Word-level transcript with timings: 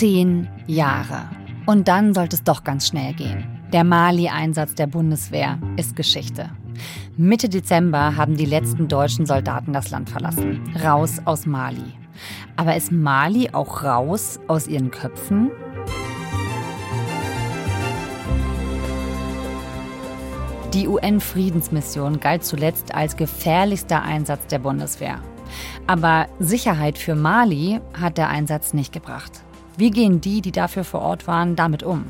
Zehn 0.00 0.48
Jahre. 0.66 1.28
Und 1.66 1.86
dann 1.86 2.14
sollte 2.14 2.34
es 2.34 2.42
doch 2.42 2.64
ganz 2.64 2.88
schnell 2.88 3.12
gehen. 3.12 3.44
Der 3.70 3.84
Mali-Einsatz 3.84 4.74
der 4.74 4.86
Bundeswehr 4.86 5.58
ist 5.76 5.94
Geschichte. 5.94 6.48
Mitte 7.18 7.50
Dezember 7.50 8.16
haben 8.16 8.34
die 8.34 8.46
letzten 8.46 8.88
deutschen 8.88 9.26
Soldaten 9.26 9.74
das 9.74 9.90
Land 9.90 10.08
verlassen. 10.08 10.74
Raus 10.82 11.20
aus 11.26 11.44
Mali. 11.44 11.92
Aber 12.56 12.76
ist 12.76 12.90
Mali 12.90 13.50
auch 13.52 13.84
raus 13.84 14.40
aus 14.48 14.68
ihren 14.68 14.90
Köpfen? 14.90 15.50
Die 20.72 20.88
UN-Friedensmission 20.88 22.20
galt 22.20 22.46
zuletzt 22.46 22.94
als 22.94 23.18
gefährlichster 23.18 24.02
Einsatz 24.02 24.46
der 24.46 24.60
Bundeswehr. 24.60 25.18
Aber 25.86 26.26
Sicherheit 26.38 26.96
für 26.96 27.14
Mali 27.14 27.82
hat 27.92 28.16
der 28.16 28.30
Einsatz 28.30 28.72
nicht 28.72 28.94
gebracht. 28.94 29.44
Wie 29.80 29.90
gehen 29.90 30.20
die, 30.20 30.42
die 30.42 30.52
dafür 30.52 30.84
vor 30.84 31.00
Ort 31.00 31.26
waren, 31.26 31.56
damit 31.56 31.82
um? 31.82 32.04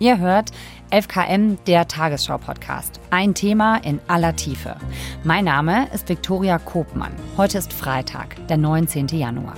Ihr 0.00 0.18
hört 0.18 0.50
11KM, 0.90 1.56
der 1.66 1.88
Tagesschau-Podcast. 1.88 3.00
Ein 3.08 3.32
Thema 3.32 3.78
in 3.78 4.00
aller 4.06 4.36
Tiefe. 4.36 4.76
Mein 5.24 5.46
Name 5.46 5.88
ist 5.94 6.10
Viktoria 6.10 6.58
Kopmann. 6.58 7.12
Heute 7.38 7.56
ist 7.56 7.72
Freitag, 7.72 8.46
der 8.48 8.58
19. 8.58 9.06
Januar. 9.06 9.54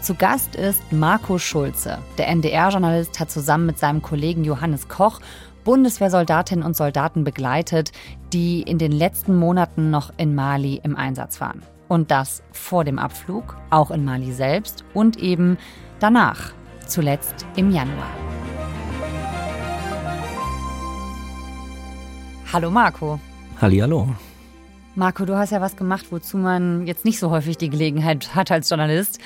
Zu 0.00 0.16
Gast 0.16 0.56
ist 0.56 0.82
Marco 0.90 1.38
Schulze. 1.38 1.98
Der 2.18 2.26
NDR-Journalist 2.26 3.20
hat 3.20 3.30
zusammen 3.30 3.66
mit 3.66 3.78
seinem 3.78 4.02
Kollegen 4.02 4.42
Johannes 4.42 4.88
Koch 4.88 5.20
Bundeswehrsoldatinnen 5.62 6.64
und 6.64 6.74
Soldaten 6.74 7.22
begleitet, 7.22 7.92
die 8.32 8.62
in 8.62 8.78
den 8.78 8.90
letzten 8.90 9.36
Monaten 9.36 9.90
noch 9.90 10.12
in 10.16 10.34
Mali 10.34 10.80
im 10.82 10.96
Einsatz 10.96 11.40
waren. 11.40 11.62
Und 11.86 12.10
das 12.10 12.42
vor 12.50 12.82
dem 12.82 12.98
Abflug, 12.98 13.56
auch 13.70 13.92
in 13.92 14.04
Mali 14.04 14.32
selbst 14.32 14.84
und 14.92 15.18
eben 15.18 15.56
danach, 16.00 16.52
zuletzt 16.86 17.46
im 17.56 17.70
Januar. 17.70 18.10
Hallo 22.52 22.70
Marco. 22.70 23.20
Hallihallo. 23.60 24.08
Marco, 24.94 25.24
du 25.24 25.36
hast 25.36 25.50
ja 25.50 25.60
was 25.60 25.76
gemacht, 25.76 26.06
wozu 26.10 26.38
man 26.38 26.86
jetzt 26.86 27.04
nicht 27.04 27.18
so 27.18 27.30
häufig 27.30 27.56
die 27.56 27.70
Gelegenheit 27.70 28.34
hat 28.34 28.50
als 28.50 28.68
Journalist. 28.68 29.20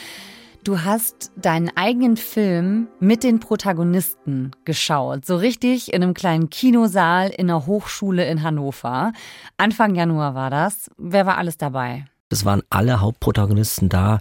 Du 0.64 0.82
hast 0.82 1.32
deinen 1.36 1.70
eigenen 1.76 2.16
Film 2.16 2.88
mit 3.00 3.24
den 3.24 3.40
Protagonisten 3.40 4.52
geschaut. 4.64 5.24
So 5.24 5.36
richtig 5.36 5.92
in 5.92 6.02
einem 6.02 6.14
kleinen 6.14 6.50
Kinosaal 6.50 7.30
in 7.30 7.50
einer 7.50 7.66
Hochschule 7.66 8.28
in 8.28 8.42
Hannover. 8.42 9.12
Anfang 9.56 9.94
Januar 9.94 10.34
war 10.34 10.50
das. 10.50 10.90
Wer 10.98 11.26
war 11.26 11.38
alles 11.38 11.56
dabei? 11.56 12.04
Es 12.28 12.44
waren 12.44 12.62
alle 12.70 13.00
Hauptprotagonisten 13.00 13.88
da. 13.88 14.20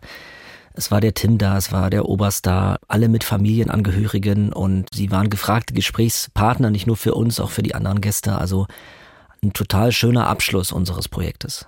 Es 0.73 0.89
war 0.89 1.01
der 1.01 1.13
Tim 1.13 1.37
da, 1.37 1.57
es 1.57 1.71
war 1.71 1.89
der 1.89 2.05
Oberst 2.05 2.45
da, 2.45 2.77
alle 2.87 3.09
mit 3.09 3.25
Familienangehörigen 3.25 4.53
und 4.53 4.87
sie 4.93 5.11
waren 5.11 5.29
gefragte 5.29 5.73
Gesprächspartner, 5.73 6.69
nicht 6.69 6.87
nur 6.87 6.95
für 6.95 7.13
uns, 7.13 7.39
auch 7.39 7.49
für 7.49 7.61
die 7.61 7.75
anderen 7.75 7.99
Gäste. 7.99 8.37
Also 8.37 8.67
ein 9.43 9.51
total 9.51 9.91
schöner 9.91 10.27
Abschluss 10.27 10.71
unseres 10.71 11.09
Projektes. 11.09 11.67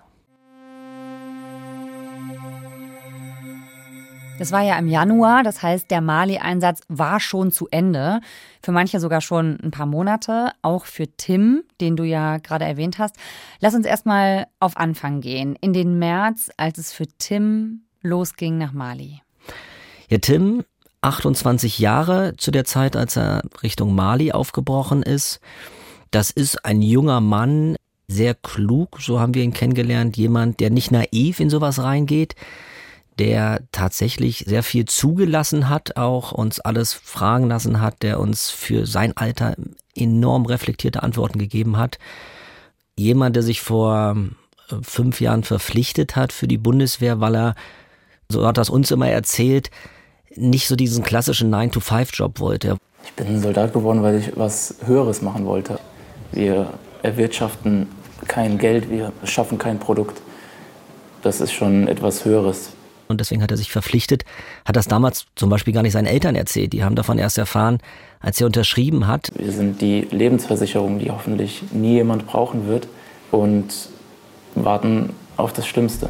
Das 4.39 4.51
war 4.51 4.61
ja 4.61 4.77
im 4.79 4.87
Januar, 4.87 5.43
das 5.43 5.61
heißt, 5.61 5.91
der 5.91 6.01
Mali-Einsatz 6.01 6.81
war 6.87 7.19
schon 7.19 7.51
zu 7.51 7.67
Ende. 7.69 8.19
Für 8.63 8.71
manche 8.71 8.99
sogar 8.99 9.21
schon 9.21 9.59
ein 9.61 9.71
paar 9.71 9.85
Monate, 9.85 10.51
auch 10.61 10.85
für 10.85 11.07
Tim, 11.07 11.63
den 11.79 11.95
du 11.95 12.03
ja 12.03 12.37
gerade 12.37 12.65
erwähnt 12.65 12.97
hast. 12.97 13.15
Lass 13.59 13.75
uns 13.75 13.85
erstmal 13.85 14.47
auf 14.59 14.75
Anfang 14.75 15.21
gehen. 15.21 15.55
In 15.61 15.73
den 15.73 15.99
März, 15.99 16.49
als 16.57 16.77
es 16.77 16.91
für 16.93 17.05
Tim 17.19 17.82
losging 18.03 18.57
nach 18.57 18.73
Mali. 18.73 19.21
Ja, 20.09 20.19
Tim, 20.19 20.63
28 21.01 21.79
Jahre 21.79 22.35
zu 22.37 22.51
der 22.51 22.65
Zeit, 22.65 22.95
als 22.95 23.17
er 23.17 23.41
Richtung 23.63 23.95
Mali 23.95 24.31
aufgebrochen 24.31 25.01
ist. 25.01 25.39
Das 26.11 26.29
ist 26.29 26.63
ein 26.63 26.81
junger 26.81 27.21
Mann, 27.21 27.75
sehr 28.07 28.35
klug, 28.35 29.01
so 29.01 29.19
haben 29.19 29.33
wir 29.33 29.43
ihn 29.43 29.53
kennengelernt. 29.53 30.17
Jemand, 30.17 30.59
der 30.59 30.69
nicht 30.69 30.91
naiv 30.91 31.39
in 31.39 31.49
sowas 31.49 31.81
reingeht 31.81 32.35
der 33.19 33.61
tatsächlich 33.71 34.45
sehr 34.47 34.63
viel 34.63 34.85
zugelassen 34.85 35.69
hat, 35.69 35.97
auch 35.97 36.31
uns 36.31 36.59
alles 36.59 36.93
fragen 36.93 37.47
lassen 37.47 37.79
hat, 37.79 38.01
der 38.01 38.19
uns 38.19 38.49
für 38.49 38.85
sein 38.85 39.15
Alter 39.15 39.55
enorm 39.95 40.45
reflektierte 40.45 41.03
Antworten 41.03 41.37
gegeben 41.37 41.77
hat. 41.77 41.99
Jemand, 42.97 43.35
der 43.35 43.43
sich 43.43 43.61
vor 43.61 44.15
äh, 44.69 44.75
fünf 44.81 45.21
Jahren 45.21 45.43
verpflichtet 45.43 46.15
hat 46.15 46.33
für 46.33 46.47
die 46.47 46.57
Bundeswehr, 46.57 47.19
weil 47.19 47.35
er, 47.35 47.55
so 48.29 48.45
hat 48.45 48.57
das 48.57 48.69
uns 48.69 48.91
immer 48.91 49.09
erzählt, 49.09 49.69
nicht 50.35 50.67
so 50.67 50.75
diesen 50.75 51.03
klassischen 51.03 51.53
9-to-5-Job 51.53 52.39
wollte. 52.39 52.77
Ich 53.05 53.13
bin 53.13 53.41
Soldat 53.41 53.73
geworden, 53.73 54.01
weil 54.01 54.19
ich 54.19 54.31
was 54.35 54.75
Höheres 54.85 55.21
machen 55.21 55.45
wollte. 55.45 55.79
Wir 56.31 56.73
erwirtschaften 57.03 57.87
kein 58.27 58.57
Geld, 58.57 58.89
wir 58.89 59.11
schaffen 59.25 59.57
kein 59.57 59.79
Produkt. 59.79 60.21
Das 61.21 61.41
ist 61.41 61.51
schon 61.51 61.87
etwas 61.87 62.25
Höheres 62.25 62.71
und 63.13 63.21
deswegen 63.21 63.41
hat 63.41 63.51
er 63.51 63.57
sich 63.57 63.71
verpflichtet, 63.71 64.25
hat 64.65 64.75
das 64.75 64.87
damals 64.87 65.25
zum 65.35 65.49
Beispiel 65.49 65.73
gar 65.73 65.83
nicht 65.83 65.93
seinen 65.93 66.07
Eltern 66.07 66.35
erzählt. 66.35 66.73
Die 66.73 66.83
haben 66.83 66.95
davon 66.95 67.17
erst 67.17 67.37
erfahren, 67.37 67.77
als 68.19 68.41
er 68.41 68.47
unterschrieben 68.47 69.07
hat. 69.07 69.29
Wir 69.35 69.51
sind 69.51 69.81
die 69.81 70.01
Lebensversicherung, 70.01 70.99
die 70.99 71.11
hoffentlich 71.11 71.63
nie 71.71 71.93
jemand 71.93 72.27
brauchen 72.27 72.67
wird 72.67 72.87
und 73.31 73.67
warten 74.55 75.11
auf 75.37 75.53
das 75.53 75.67
Schlimmste. 75.67 76.09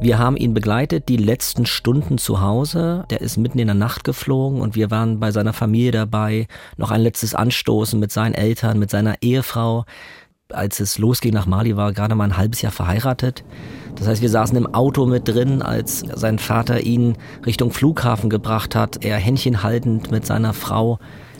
Wir 0.00 0.18
haben 0.18 0.36
ihn 0.36 0.54
begleitet 0.54 1.08
die 1.08 1.16
letzten 1.16 1.66
Stunden 1.66 2.18
zu 2.18 2.40
Hause. 2.40 3.04
Der 3.10 3.20
ist 3.20 3.36
mitten 3.36 3.58
in 3.58 3.66
der 3.66 3.74
Nacht 3.74 4.04
geflogen 4.04 4.60
und 4.60 4.76
wir 4.76 4.92
waren 4.92 5.18
bei 5.18 5.32
seiner 5.32 5.52
Familie 5.52 5.90
dabei. 5.90 6.46
Noch 6.76 6.92
ein 6.92 7.00
letztes 7.00 7.34
Anstoßen 7.34 7.98
mit 7.98 8.12
seinen 8.12 8.34
Eltern, 8.34 8.78
mit 8.78 8.90
seiner 8.90 9.16
Ehefrau 9.22 9.84
als 10.52 10.80
es 10.80 10.98
losging 10.98 11.34
nach 11.34 11.46
Mali, 11.46 11.76
war 11.76 11.92
gerade 11.92 12.14
mal 12.14 12.24
ein 12.24 12.36
halbes 12.36 12.62
Jahr 12.62 12.72
verheiratet. 12.72 13.44
Das 13.96 14.06
heißt, 14.08 14.22
wir 14.22 14.30
saßen 14.30 14.56
im 14.56 14.72
Auto 14.74 15.06
mit 15.06 15.28
drin, 15.28 15.62
als 15.62 16.00
sein 16.00 16.38
Vater 16.38 16.80
ihn 16.80 17.16
Richtung 17.44 17.70
Flughafen 17.70 18.30
gebracht 18.30 18.74
hat, 18.74 19.04
er 19.04 19.16
Händchen 19.16 19.62
haltend 19.62 20.10
mit 20.10 20.24
seiner 20.24 20.54
Frau 20.54 20.98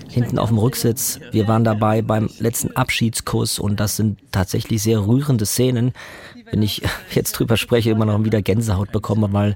hinten 0.08 0.38
auf 0.38 0.48
dem 0.48 0.58
Rücksitz. 0.58 1.20
Wir 1.30 1.46
waren 1.48 1.64
dabei 1.64 2.02
beim 2.02 2.28
letzten 2.38 2.74
Abschiedskuss 2.76 3.58
und 3.58 3.78
das 3.78 3.96
sind 3.96 4.18
tatsächlich 4.32 4.82
sehr 4.82 5.06
rührende 5.06 5.46
Szenen. 5.46 5.92
Wenn 6.50 6.62
ich 6.62 6.82
jetzt 7.10 7.32
drüber 7.32 7.56
spreche, 7.56 7.90
immer 7.90 8.06
noch 8.06 8.24
wieder 8.24 8.42
Gänsehaut 8.42 8.90
bekomme, 8.90 9.32
weil 9.32 9.54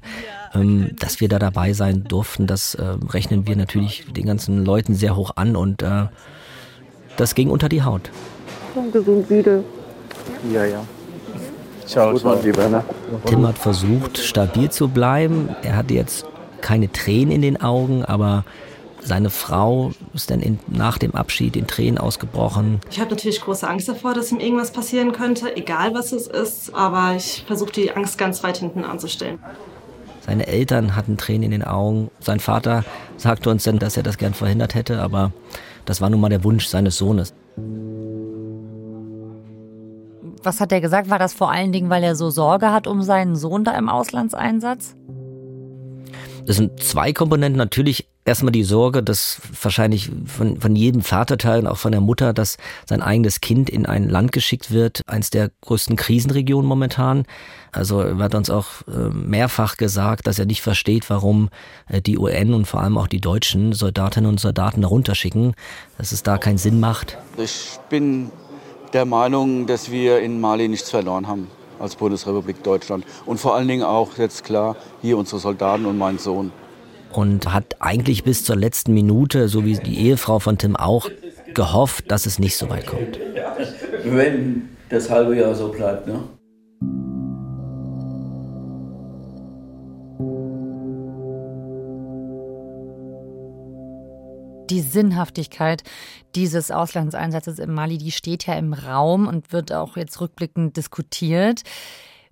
ähm, 0.53 0.91
dass 0.99 1.19
wir 1.19 1.27
da 1.27 1.39
dabei 1.39 1.73
sein 1.73 2.05
durften, 2.05 2.47
das 2.47 2.75
äh, 2.75 2.83
rechnen 3.09 3.47
wir 3.47 3.55
natürlich 3.55 4.05
den 4.15 4.25
ganzen 4.25 4.63
Leuten 4.63 4.93
sehr 4.93 5.15
hoch 5.15 5.31
an 5.35 5.55
und 5.55 5.81
äh, 5.81 6.05
das 7.17 7.35
ging 7.35 7.49
unter 7.49 7.69
die 7.69 7.83
Haut 7.83 8.09
und 8.75 8.91
gesund 8.91 9.29
wieder. 9.29 9.63
Ja, 10.51 10.65
ja. 10.65 10.83
Ciao, 11.85 12.17
ciao. 12.17 12.39
Lieber, 12.41 12.69
ne? 12.69 12.83
Tim 13.25 13.45
hat 13.45 13.57
versucht, 13.57 14.17
stabil 14.17 14.69
zu 14.69 14.87
bleiben. 14.87 15.49
Er 15.63 15.75
hatte 15.75 15.93
jetzt 15.93 16.25
keine 16.61 16.91
Tränen 16.91 17.31
in 17.31 17.41
den 17.41 17.61
Augen, 17.61 18.05
aber 18.05 18.45
seine 19.05 19.29
Frau 19.29 19.91
ist 20.13 20.31
dann 20.31 20.41
in, 20.41 20.59
nach 20.67 20.97
dem 20.97 21.15
Abschied 21.15 21.55
in 21.55 21.67
Tränen 21.67 21.97
ausgebrochen. 21.97 22.79
Ich 22.89 22.99
habe 22.99 23.11
natürlich 23.11 23.41
große 23.41 23.67
Angst 23.67 23.89
davor, 23.89 24.13
dass 24.13 24.31
ihm 24.31 24.39
irgendwas 24.39 24.71
passieren 24.71 25.11
könnte, 25.11 25.55
egal 25.55 25.93
was 25.93 26.11
es 26.11 26.27
ist. 26.27 26.73
Aber 26.73 27.13
ich 27.15 27.43
versuche 27.45 27.71
die 27.71 27.91
Angst 27.91 28.17
ganz 28.17 28.43
weit 28.43 28.57
hinten 28.57 28.83
anzustellen. 28.83 29.39
Seine 30.25 30.47
Eltern 30.47 30.95
hatten 30.95 31.17
Tränen 31.17 31.43
in 31.43 31.51
den 31.51 31.63
Augen. 31.63 32.09
Sein 32.19 32.39
Vater 32.39 32.85
sagte 33.17 33.49
uns 33.49 33.63
dann, 33.63 33.79
dass 33.79 33.97
er 33.97 34.03
das 34.03 34.17
gern 34.17 34.33
verhindert 34.33 34.73
hätte, 34.73 35.01
aber 35.01 35.33
das 35.85 35.99
war 35.99 36.09
nun 36.09 36.21
mal 36.21 36.29
der 36.29 36.45
Wunsch 36.45 36.67
seines 36.67 36.97
Sohnes. 36.97 37.33
Was 40.41 40.59
hat 40.61 40.71
er 40.71 40.81
gesagt? 40.81 41.09
War 41.09 41.19
das 41.19 41.33
vor 41.33 41.51
allen 41.51 41.71
Dingen, 41.73 41.89
weil 41.89 42.03
er 42.03 42.15
so 42.15 42.29
Sorge 42.29 42.71
hat 42.71 42.87
um 42.87 43.01
seinen 43.01 43.35
Sohn 43.35 43.63
da 43.65 43.77
im 43.77 43.89
Auslandseinsatz? 43.89 44.95
Das 46.45 46.57
sind 46.57 46.83
zwei 46.83 47.13
Komponenten. 47.13 47.57
Natürlich 47.57 48.05
erstmal 48.25 48.51
die 48.51 48.63
Sorge, 48.63 49.01
dass 49.01 49.39
wahrscheinlich 49.61 50.11
von, 50.25 50.59
von 50.59 50.75
jedem 50.75 51.01
Vaterteil 51.01 51.61
und 51.61 51.67
auch 51.67 51.77
von 51.77 51.91
der 51.91 52.01
Mutter, 52.01 52.33
dass 52.33 52.57
sein 52.85 53.01
eigenes 53.01 53.39
Kind 53.41 53.69
in 53.69 53.85
ein 53.85 54.09
Land 54.09 54.31
geschickt 54.33 54.71
wird, 54.71 55.01
eins 55.07 55.29
der 55.29 55.51
größten 55.61 55.95
Krisenregionen 55.95 56.67
momentan. 56.67 57.25
Also 57.71 58.01
er 58.01 58.17
hat 58.17 58.35
uns 58.35 58.49
auch 58.49 58.67
äh, 58.87 59.09
mehrfach 59.09 59.77
gesagt, 59.77 60.27
dass 60.27 60.37
er 60.37 60.45
nicht 60.45 60.61
versteht, 60.61 61.09
warum 61.09 61.49
äh, 61.87 62.01
die 62.01 62.17
UN 62.17 62.53
und 62.53 62.65
vor 62.65 62.81
allem 62.81 62.97
auch 62.97 63.07
die 63.07 63.21
deutschen 63.21 63.73
Soldatinnen 63.73 64.29
und 64.29 64.39
Soldaten 64.39 64.81
darunter 64.81 65.15
schicken, 65.15 65.53
dass 65.97 66.11
es 66.11 66.23
da 66.23 66.37
keinen 66.37 66.57
Sinn 66.57 66.79
macht. 66.79 67.17
Ich 67.37 67.79
bin 67.89 68.31
der 68.91 69.05
Meinung, 69.05 69.65
dass 69.65 69.91
wir 69.91 70.19
in 70.19 70.41
Mali 70.41 70.67
nichts 70.67 70.89
verloren 70.89 71.27
haben 71.27 71.47
als 71.83 71.95
Bundesrepublik 71.95 72.63
Deutschland. 72.63 73.05
Und 73.25 73.39
vor 73.39 73.55
allen 73.55 73.67
Dingen 73.67 73.83
auch 73.83 74.17
jetzt 74.17 74.43
klar 74.43 74.75
hier 75.01 75.17
unsere 75.17 75.39
Soldaten 75.39 75.85
und 75.85 75.97
mein 75.97 76.17
Sohn. 76.17 76.51
Und 77.11 77.53
hat 77.53 77.75
eigentlich 77.79 78.23
bis 78.23 78.43
zur 78.43 78.55
letzten 78.55 78.93
Minute, 78.93 79.47
so 79.47 79.65
wie 79.65 79.75
die 79.75 79.99
Ehefrau 79.99 80.39
von 80.39 80.57
Tim 80.57 80.75
auch, 80.75 81.09
gehofft, 81.53 82.09
dass 82.09 82.25
es 82.25 82.39
nicht 82.39 82.57
so 82.57 82.69
weit 82.69 82.87
kommt. 82.87 83.19
Wenn 84.03 84.69
das 84.89 85.09
halbe 85.09 85.35
Jahr 85.35 85.53
so 85.53 85.67
bleibt, 85.67 86.07
ne? 86.07 86.23
Die 94.69 94.81
Sinnhaftigkeit 94.81 95.83
dieses 96.35 96.71
Auslandseinsatzes 96.71 97.59
in 97.59 97.73
Mali, 97.73 97.97
die 97.97 98.11
steht 98.11 98.47
ja 98.47 98.55
im 98.55 98.73
Raum 98.73 99.27
und 99.27 99.51
wird 99.51 99.71
auch 99.71 99.97
jetzt 99.97 100.19
rückblickend 100.19 100.77
diskutiert. 100.77 101.61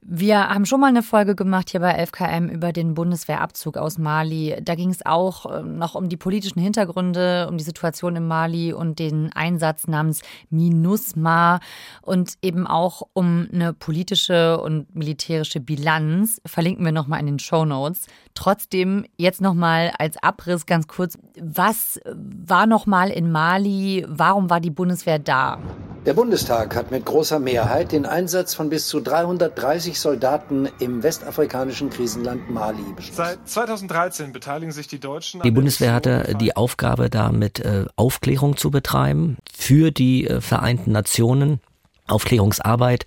Wir 0.03 0.49
haben 0.49 0.65
schon 0.65 0.79
mal 0.79 0.87
eine 0.87 1.03
Folge 1.03 1.35
gemacht 1.35 1.69
hier 1.69 1.79
bei 1.79 2.03
11KM 2.03 2.49
über 2.49 2.73
den 2.73 2.95
Bundeswehrabzug 2.95 3.77
aus 3.77 3.99
Mali. 3.99 4.57
Da 4.63 4.73
ging 4.73 4.89
es 4.89 5.05
auch 5.05 5.59
ähm, 5.59 5.77
noch 5.77 5.93
um 5.93 6.09
die 6.09 6.17
politischen 6.17 6.59
Hintergründe, 6.59 7.47
um 7.47 7.59
die 7.59 7.63
Situation 7.63 8.15
in 8.15 8.27
Mali 8.27 8.73
und 8.73 8.97
den 8.97 9.31
Einsatz 9.31 9.85
namens 9.85 10.23
MINUSMA 10.49 11.59
und 12.01 12.33
eben 12.41 12.65
auch 12.65 13.03
um 13.13 13.47
eine 13.53 13.73
politische 13.73 14.59
und 14.59 14.93
militärische 14.95 15.59
Bilanz. 15.59 16.41
Verlinken 16.47 16.83
wir 16.83 16.91
nochmal 16.91 17.19
in 17.19 17.27
den 17.27 17.39
Show 17.39 17.63
Notes. 17.63 18.07
Trotzdem 18.33 19.05
jetzt 19.17 19.39
nochmal 19.39 19.93
als 19.99 20.17
Abriss 20.23 20.65
ganz 20.65 20.87
kurz. 20.87 21.19
Was 21.39 22.01
war 22.11 22.65
nochmal 22.65 23.11
in 23.11 23.31
Mali? 23.31 24.03
Warum 24.07 24.49
war 24.49 24.61
die 24.61 24.71
Bundeswehr 24.71 25.19
da? 25.19 25.59
Der 26.03 26.15
Bundestag 26.15 26.75
hat 26.75 26.89
mit 26.89 27.05
großer 27.05 27.37
Mehrheit 27.37 27.91
den 27.91 28.07
Einsatz 28.07 28.55
von 28.55 28.71
bis 28.71 28.87
zu 28.87 29.01
330 29.01 29.99
Soldaten 29.99 30.67
im 30.79 31.03
westafrikanischen 31.03 31.91
Krisenland 31.91 32.49
Mali 32.49 32.81
beschlossen. 32.95 33.37
Seit 33.45 33.47
2013 33.47 34.33
beteiligen 34.33 34.71
sich 34.71 34.87
die 34.87 34.99
Deutschen. 34.99 35.43
Die 35.43 35.51
Bundeswehr 35.51 35.93
hatte 35.93 36.35
die 36.41 36.55
Aufgabe, 36.55 37.11
damit 37.11 37.59
äh, 37.59 37.85
Aufklärung 37.97 38.57
zu 38.57 38.71
betreiben 38.71 39.37
für 39.53 39.91
die 39.91 40.25
äh, 40.25 40.41
Vereinten 40.41 40.91
Nationen, 40.91 41.59
Aufklärungsarbeit 42.07 43.05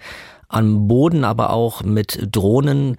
am 0.49 0.87
Boden, 0.87 1.25
aber 1.25 1.51
auch 1.51 1.83
mit 1.83 2.29
Drohnen. 2.31 2.97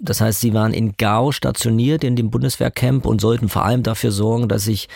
Das 0.00 0.22
heißt, 0.22 0.40
sie 0.40 0.54
waren 0.54 0.72
in 0.72 0.96
Gao 0.96 1.32
stationiert 1.32 2.02
in 2.02 2.16
dem 2.16 2.30
Bundeswehrcamp 2.30 3.04
und 3.04 3.20
sollten 3.20 3.50
vor 3.50 3.66
allem 3.66 3.82
dafür 3.82 4.10
sorgen, 4.10 4.48
dass 4.48 4.64
sich 4.64 4.88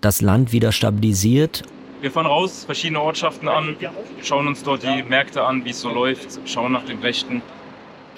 das 0.00 0.22
Land 0.22 0.50
wieder 0.50 0.72
stabilisiert 0.72 1.62
wir 2.00 2.10
fahren 2.10 2.26
raus, 2.26 2.64
verschiedene 2.64 3.00
Ortschaften 3.00 3.48
an, 3.48 3.76
schauen 4.22 4.46
uns 4.46 4.62
dort 4.62 4.82
die 4.82 5.02
Märkte 5.02 5.44
an, 5.44 5.64
wie 5.64 5.70
es 5.70 5.80
so 5.80 5.90
läuft, 5.90 6.40
schauen 6.48 6.72
nach 6.72 6.84
den 6.84 6.98
Rechten. 7.00 7.42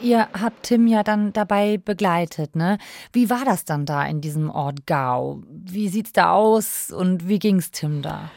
Ihr 0.01 0.29
habt 0.41 0.65
Tim 0.65 0.87
ja 0.87 1.03
dann 1.03 1.33
dabei 1.33 1.77
begleitet, 1.77 2.55
ne? 2.55 2.79
Wie 3.13 3.31
war 3.31 3.45
das 3.45 3.65
dann 3.65 3.85
da 3.85 4.05
in 4.05 4.21
diesem 4.21 4.49
Ort 4.49 4.87
Gau? 4.87 5.43
Wie 5.51 5.89
sieht's 5.89 6.13
da 6.13 6.33
aus 6.33 6.93
und 6.93 7.29
wie 7.29 7.41
ging's 7.41 7.73
Tim 7.73 8.03
da? 8.03 8.31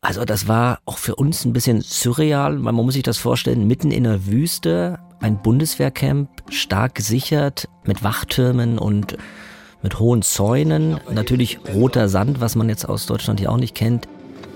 Also 0.00 0.24
das 0.24 0.48
war 0.48 0.80
auch 0.86 0.98
für 0.98 1.16
uns 1.16 1.44
ein 1.44 1.52
bisschen 1.52 1.80
surreal, 1.80 2.64
weil 2.64 2.72
man 2.72 2.84
muss 2.84 2.94
sich 2.94 3.02
das 3.02 3.18
vorstellen, 3.18 3.66
mitten 3.66 3.90
in 3.90 4.04
der 4.04 4.26
Wüste, 4.26 4.98
ein 5.20 5.42
Bundeswehrcamp, 5.42 6.28
stark 6.50 6.94
gesichert, 6.94 7.68
mit 7.84 8.02
Wachtürmen 8.02 8.78
und 8.78 9.16
mit 9.82 9.98
hohen 9.98 10.22
Zäunen, 10.22 11.00
natürlich 11.10 11.60
roter 11.74 12.08
Sand, 12.08 12.40
was 12.40 12.56
man 12.56 12.68
jetzt 12.68 12.88
aus 12.88 13.06
Deutschland 13.06 13.38
hier 13.40 13.50
auch 13.50 13.56
nicht 13.56 13.74
kennt. 13.74 14.08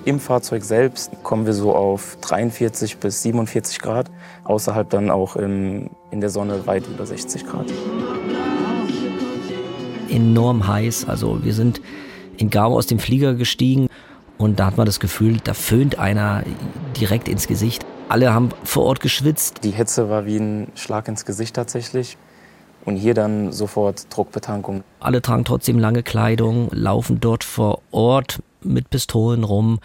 Im 0.05 0.19
Fahrzeug 0.19 0.65
selbst 0.65 1.13
kommen 1.23 1.47
wir 1.47 1.53
so 1.53 1.77
auf 1.77 2.19
43 2.23 2.97
bis 2.97 3.23
47 3.23 3.79
Grad, 3.79 4.11
außerhalb 4.43 4.91
dann 4.91 5.11
auch 5.11 5.37
im, 5.37 5.91
in 6.11 6.21
der 6.21 6.29
Sonne 6.29 6.67
weit 6.67 6.89
über 6.89 7.07
60 7.07 7.47
Grad. 7.47 7.67
Enorm 10.09 10.67
heiß, 10.67 11.09
also 11.09 11.45
wir 11.45 11.55
sind 11.55 11.81
in 12.37 12.51
Gao 12.51 12.77
aus 12.77 12.89
dem 12.89 12.99
Flieger 12.99 13.35
gestiegen 13.35 13.89
und 14.39 14.59
da 14.59 14.67
hat 14.67 14.77
man 14.77 14.87
das 14.87 14.99
Gefühl, 14.99 15.37
da 15.45 15.55
föhnt 15.55 16.01
einer 16.01 16.43
direkt 16.99 17.29
ins 17.29 17.47
Gesicht. 17.47 17.87
Alle 18.09 18.35
haben 18.35 18.49
vor 18.65 18.83
Ort 18.85 18.99
geschwitzt. 18.99 19.63
Die 19.63 19.71
Hitze 19.71 20.11
war 20.11 20.27
wie 20.27 20.37
ein 20.37 20.67
Schlag 20.75 21.07
ins 21.07 21.25
Gesicht 21.25 21.55
tatsächlich. 21.55 22.19
Und 22.85 22.97
hier 22.97 23.15
dann 23.15 23.53
sofort 23.53 24.07
Druckbetankung. 24.11 24.83
Alle 24.99 25.23
tragen 25.23 25.45
trotzdem 25.45 25.79
lange 25.79 26.03
Kleidung, 26.03 26.69
laufen 26.73 27.21
dort 27.21 27.45
vor 27.45 27.81
Ort 27.93 28.41
mit 28.65 28.91
Pistolen 28.91 29.45
rum. 29.45 29.81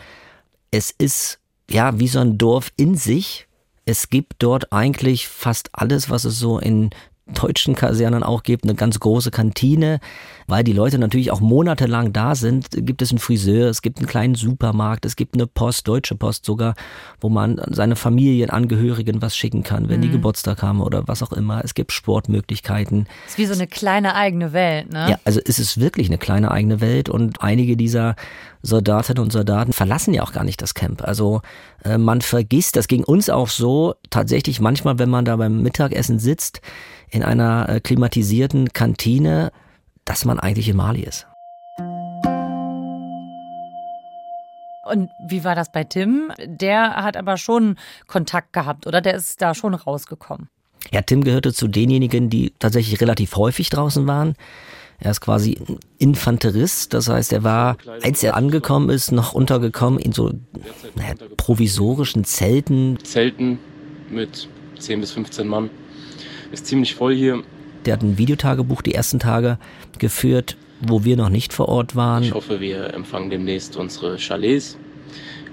Es 0.71 0.91
ist 0.91 1.39
ja 1.69 1.99
wie 1.99 2.07
so 2.07 2.19
ein 2.19 2.37
Dorf 2.37 2.71
in 2.77 2.95
sich. 2.95 3.47
Es 3.85 4.09
gibt 4.09 4.35
dort 4.39 4.73
eigentlich 4.73 5.27
fast 5.27 5.69
alles, 5.73 6.09
was 6.09 6.25
es 6.25 6.39
so 6.39 6.59
in 6.59 6.89
deutschen 7.33 7.75
Kasernen 7.75 8.23
auch 8.23 8.43
gibt, 8.43 8.63
eine 8.63 8.75
ganz 8.75 8.99
große 8.99 9.31
Kantine, 9.31 9.99
weil 10.47 10.63
die 10.63 10.73
Leute 10.73 10.97
natürlich 10.97 11.31
auch 11.31 11.41
monatelang 11.41 12.13
da 12.13 12.35
sind, 12.35 12.67
gibt 12.71 13.01
es 13.01 13.11
einen 13.11 13.19
Friseur, 13.19 13.69
es 13.69 13.81
gibt 13.81 13.97
einen 13.97 14.07
kleinen 14.07 14.35
Supermarkt, 14.35 15.05
es 15.05 15.15
gibt 15.15 15.35
eine 15.35 15.47
Post, 15.47 15.87
Deutsche 15.87 16.15
Post 16.15 16.45
sogar, 16.45 16.73
wo 17.19 17.29
man 17.29 17.61
seine 17.69 17.95
Familienangehörigen 17.95 19.21
was 19.21 19.35
schicken 19.35 19.63
kann, 19.63 19.89
wenn 19.89 19.99
mhm. 19.99 20.03
die 20.03 20.11
Geburtstag 20.11 20.63
haben 20.63 20.81
oder 20.81 21.07
was 21.07 21.21
auch 21.21 21.33
immer. 21.33 21.63
Es 21.63 21.73
gibt 21.73 21.91
Sportmöglichkeiten. 21.91 23.07
Es 23.25 23.33
ist 23.33 23.37
wie 23.37 23.45
so 23.45 23.53
eine 23.53 23.67
kleine 23.67 24.15
eigene 24.15 24.53
Welt, 24.53 24.91
ne? 24.91 25.11
Ja, 25.11 25.19
also 25.25 25.41
es 25.43 25.59
ist 25.59 25.79
wirklich 25.79 26.07
eine 26.07 26.17
kleine 26.17 26.51
eigene 26.51 26.81
Welt 26.81 27.09
und 27.09 27.41
einige 27.41 27.75
dieser 27.75 28.15
Soldatinnen 28.61 29.23
und 29.23 29.31
Soldaten 29.31 29.73
verlassen 29.73 30.13
ja 30.13 30.23
auch 30.23 30.33
gar 30.33 30.43
nicht 30.43 30.61
das 30.61 30.73
Camp. 30.73 31.01
Also 31.01 31.41
äh, 31.83 31.97
man 31.97 32.21
vergisst, 32.21 32.75
das 32.75 32.87
ging 32.87 33.03
uns 33.03 33.29
auch 33.29 33.47
so, 33.47 33.95
tatsächlich 34.09 34.59
manchmal, 34.59 34.99
wenn 34.99 35.09
man 35.09 35.25
da 35.25 35.35
beim 35.35 35.61
Mittagessen 35.61 36.19
sitzt, 36.19 36.61
in 37.09 37.23
einer 37.23 37.69
äh, 37.69 37.79
klimatisierten 37.79 38.69
Kantine, 38.73 39.51
dass 40.05 40.25
man 40.25 40.39
eigentlich 40.39 40.69
in 40.69 40.77
Mali 40.77 41.01
ist. 41.01 41.27
Und 44.89 45.09
wie 45.27 45.43
war 45.43 45.53
das 45.55 45.71
bei 45.71 45.83
Tim? 45.83 46.31
Der 46.45 46.95
hat 46.95 47.17
aber 47.17 47.37
schon 47.37 47.77
Kontakt 48.07 48.53
gehabt, 48.53 48.87
oder? 48.87 49.01
Der 49.01 49.15
ist 49.15 49.41
da 49.41 49.53
schon 49.53 49.73
rausgekommen. 49.73 50.49
Ja, 50.91 51.01
Tim 51.01 51.23
gehörte 51.23 51.53
zu 51.53 51.67
denjenigen, 51.67 52.29
die 52.29 52.53
tatsächlich 52.59 53.01
relativ 53.01 53.35
häufig 53.35 53.69
draußen 53.69 54.07
waren. 54.07 54.35
Er 54.99 55.11
ist 55.11 55.21
quasi 55.21 55.57
ein 55.67 55.77
Infanterist, 55.99 56.93
das 56.93 57.07
heißt, 57.07 57.31
er 57.31 57.43
war, 57.43 57.77
als 58.01 58.23
er 58.23 58.35
angekommen 58.35 58.89
ist, 58.89 59.11
noch 59.11 59.33
untergekommen 59.33 59.99
in 59.99 60.11
so 60.11 60.31
naja, 60.95 61.13
provisorischen 61.35 62.23
Zelten. 62.23 62.97
Zelten 63.03 63.59
mit 64.09 64.49
10 64.79 65.01
bis 65.01 65.11
15 65.11 65.47
Mann. 65.47 65.69
Ist 66.51 66.65
ziemlich 66.65 66.95
voll 66.95 67.15
hier. 67.15 67.43
Der 67.85 67.93
hat 67.93 68.01
ein 68.01 68.17
Videotagebuch 68.17 68.81
die 68.81 68.93
ersten 68.93 69.19
Tage 69.19 69.57
geführt, 69.97 70.57
wo 70.81 71.03
wir 71.03 71.17
noch 71.17 71.29
nicht 71.29 71.53
vor 71.53 71.69
Ort 71.69 71.95
waren. 71.95 72.23
Ich 72.23 72.33
hoffe, 72.33 72.59
wir 72.59 72.93
empfangen 72.93 73.29
demnächst 73.29 73.75
unsere 73.75 74.17
Chalets. 74.17 74.77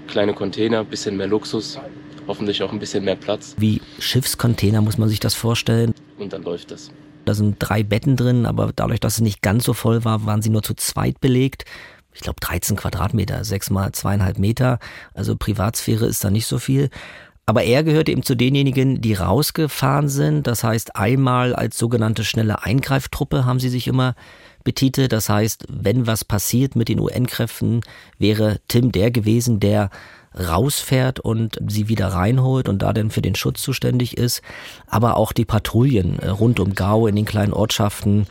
Kleine 0.07 0.33
Container, 0.33 0.83
bisschen 0.83 1.17
mehr 1.17 1.27
Luxus, 1.27 1.79
hoffentlich 2.27 2.61
auch 2.61 2.71
ein 2.71 2.79
bisschen 2.79 3.03
mehr 3.03 3.15
Platz. 3.15 3.55
Wie 3.57 3.81
Schiffscontainer 3.99 4.81
muss 4.81 4.97
man 4.97 5.09
sich 5.09 5.19
das 5.19 5.33
vorstellen. 5.33 5.93
Und 6.17 6.33
dann 6.33 6.43
läuft 6.43 6.71
das. 6.71 6.91
Da 7.25 7.33
sind 7.33 7.55
drei 7.59 7.81
Betten 7.81 8.15
drin, 8.15 8.45
aber 8.45 8.71
dadurch, 8.75 8.99
dass 8.99 9.15
es 9.15 9.21
nicht 9.21 9.41
ganz 9.41 9.63
so 9.63 9.73
voll 9.73 10.05
war, 10.05 10.25
waren 10.25 10.43
sie 10.43 10.49
nur 10.49 10.61
zu 10.61 10.75
zweit 10.75 11.19
belegt. 11.21 11.65
Ich 12.13 12.21
glaube 12.21 12.39
13 12.39 12.77
Quadratmeter, 12.77 13.43
sechs 13.43 13.69
mal 13.69 13.91
zweieinhalb 13.91 14.37
Meter. 14.37 14.79
Also 15.13 15.35
Privatsphäre 15.35 16.05
ist 16.05 16.23
da 16.23 16.29
nicht 16.29 16.45
so 16.45 16.59
viel. 16.59 16.89
Aber 17.47 17.63
er 17.63 17.83
gehörte 17.83 18.11
eben 18.11 18.23
zu 18.23 18.35
denjenigen, 18.35 19.01
die 19.01 19.13
rausgefahren 19.13 20.09
sind. 20.09 20.47
Das 20.47 20.63
heißt, 20.63 20.95
einmal 20.95 21.53
als 21.53 21.77
sogenannte 21.77 22.23
schnelle 22.23 22.63
Eingreiftruppe 22.63 23.45
haben 23.45 23.59
sie 23.59 23.69
sich 23.69 23.87
immer 23.87 24.15
betitelt. 24.63 25.13
Das 25.13 25.29
heißt, 25.29 25.65
wenn 25.69 26.07
was 26.07 26.25
passiert 26.25 26.75
mit 26.75 26.89
den 26.89 26.99
UN-Kräften, 26.99 27.81
wäre 28.17 28.59
Tim 28.67 28.91
der 28.91 29.11
gewesen, 29.11 29.59
der 29.59 29.91
rausfährt 30.37 31.19
und 31.19 31.59
sie 31.67 31.87
wieder 31.87 32.07
reinholt 32.07 32.67
und 32.67 32.81
da 32.81 32.93
dann 32.93 33.11
für 33.11 33.21
den 33.21 33.35
Schutz 33.35 33.61
zuständig 33.61 34.17
ist. 34.17 34.41
Aber 34.87 35.15
auch 35.15 35.31
die 35.31 35.45
Patrouillen 35.45 36.19
äh, 36.19 36.29
rund 36.29 36.59
um 36.59 36.73
Gau 36.73 37.07
in 37.07 37.15
den 37.15 37.25
kleinen 37.25 37.53
Ortschaften 37.53 38.27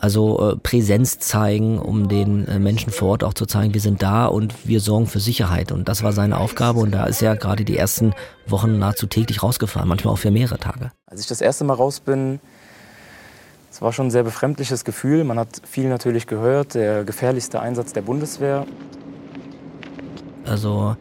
also 0.00 0.52
äh, 0.52 0.56
Präsenz 0.56 1.18
zeigen, 1.18 1.78
um 1.78 2.08
den 2.08 2.48
äh, 2.48 2.58
Menschen 2.58 2.90
vor 2.90 3.10
Ort 3.10 3.24
auch 3.24 3.34
zu 3.34 3.44
zeigen, 3.44 3.74
wir 3.74 3.82
sind 3.82 4.02
da 4.02 4.26
und 4.26 4.66
wir 4.66 4.80
sorgen 4.80 5.06
für 5.06 5.20
Sicherheit. 5.20 5.72
Und 5.72 5.88
das 5.88 6.02
war 6.02 6.12
seine 6.12 6.38
Aufgabe 6.38 6.80
und 6.80 6.90
da 6.90 7.04
ist 7.04 7.20
er 7.20 7.36
gerade 7.36 7.64
die 7.64 7.76
ersten 7.76 8.14
Wochen 8.46 8.78
nahezu 8.78 9.06
täglich 9.06 9.42
rausgefahren, 9.42 9.88
manchmal 9.88 10.14
auch 10.14 10.18
für 10.18 10.30
mehrere 10.30 10.58
Tage. 10.58 10.90
Als 11.06 11.20
ich 11.20 11.26
das 11.26 11.42
erste 11.42 11.64
Mal 11.64 11.74
raus 11.74 12.00
bin, 12.00 12.40
es 13.70 13.82
war 13.82 13.92
schon 13.92 14.06
ein 14.06 14.10
sehr 14.10 14.24
befremdliches 14.24 14.84
Gefühl. 14.84 15.22
Man 15.22 15.38
hat 15.38 15.60
viel 15.68 15.88
natürlich 15.88 16.26
gehört, 16.26 16.74
der 16.74 17.04
gefährlichste 17.04 17.60
Einsatz 17.60 17.92
der 17.92 18.02
Bundeswehr. 18.02 18.66
Also 20.46 20.96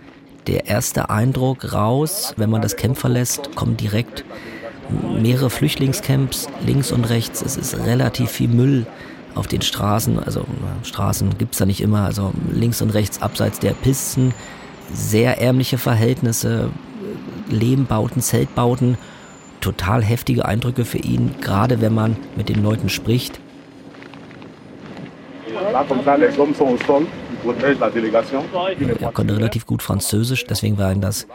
der 0.46 0.68
erste 0.68 1.10
Eindruck 1.10 1.74
raus, 1.74 2.34
wenn 2.36 2.50
man 2.50 2.62
das 2.62 2.76
Camp 2.76 2.98
verlässt, 2.98 3.56
kommt 3.56 3.80
direkt 3.80 4.26
mehrere 5.22 5.50
Flüchtlingscamps 5.50 6.48
links 6.66 6.92
und 6.92 7.06
rechts. 7.06 7.42
Es 7.42 7.58
ist 7.58 7.78
relativ 7.86 8.32
viel 8.32 8.50
Müll 8.50 8.86
auf 9.36 9.48
den 9.48 9.62
Straßen. 9.62 10.20
Also 10.20 10.46
Straßen 10.84 11.38
gibt 11.38 11.54
es 11.54 11.60
da 11.60 11.66
nicht 11.66 11.82
immer. 11.82 12.06
Also 12.06 12.34
links 12.52 12.82
und 12.82 12.92
rechts 12.92 13.22
abseits 13.22 13.60
der 13.60 13.72
Pisten. 13.72 14.34
Sehr 14.94 15.40
ärmliche 15.40 15.78
Verhältnisse, 15.78 16.70
Lehmbauten, 17.50 18.22
Zeltbauten. 18.22 18.98
Total 19.62 20.02
heftige 20.04 20.46
Eindrücke 20.46 20.86
für 20.86 21.00
ihn, 21.00 21.36
gerade 21.42 21.82
wenn 21.82 21.94
man 21.94 22.16
mit 22.36 22.50
den 22.50 22.64
Leuten 22.64 22.90
spricht. 22.90 23.40
Er 29.00 29.12
konnte 29.12 29.36
relativ 29.36 29.66
gut 29.66 29.82
Französisch, 29.84 30.46
deswegen 30.46 30.78
war 30.78 30.92
ihm 30.92 31.02
das 31.02 31.28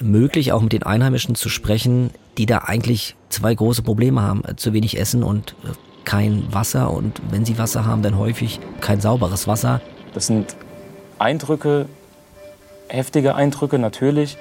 möglich, 0.00 0.52
auch 0.52 0.62
mit 0.62 0.72
den 0.72 0.82
Einheimischen 0.82 1.34
zu 1.34 1.48
sprechen, 1.48 2.10
die 2.38 2.46
da 2.46 2.58
eigentlich 2.58 3.16
zwei 3.28 3.54
große 3.54 3.82
Probleme 3.82 4.22
haben. 4.22 4.42
Zu 4.56 4.72
wenig 4.72 4.98
Essen 4.98 5.22
und 5.22 5.54
äh, 5.64 5.72
kein 6.04 6.52
Wasser. 6.52 6.90
Und 6.90 7.20
wenn 7.30 7.44
sie 7.44 7.58
Wasser 7.58 7.84
haben, 7.84 8.02
dann 8.02 8.18
häufig 8.18 8.60
kein 8.80 9.00
sauberes 9.00 9.46
Wasser. 9.46 9.80
Das 10.14 10.26
sind 10.26 10.56
Eindrücke, 11.18 11.86
heftige 12.88 13.34
Eindrücke 13.34 13.78
natürlich. 13.78 14.36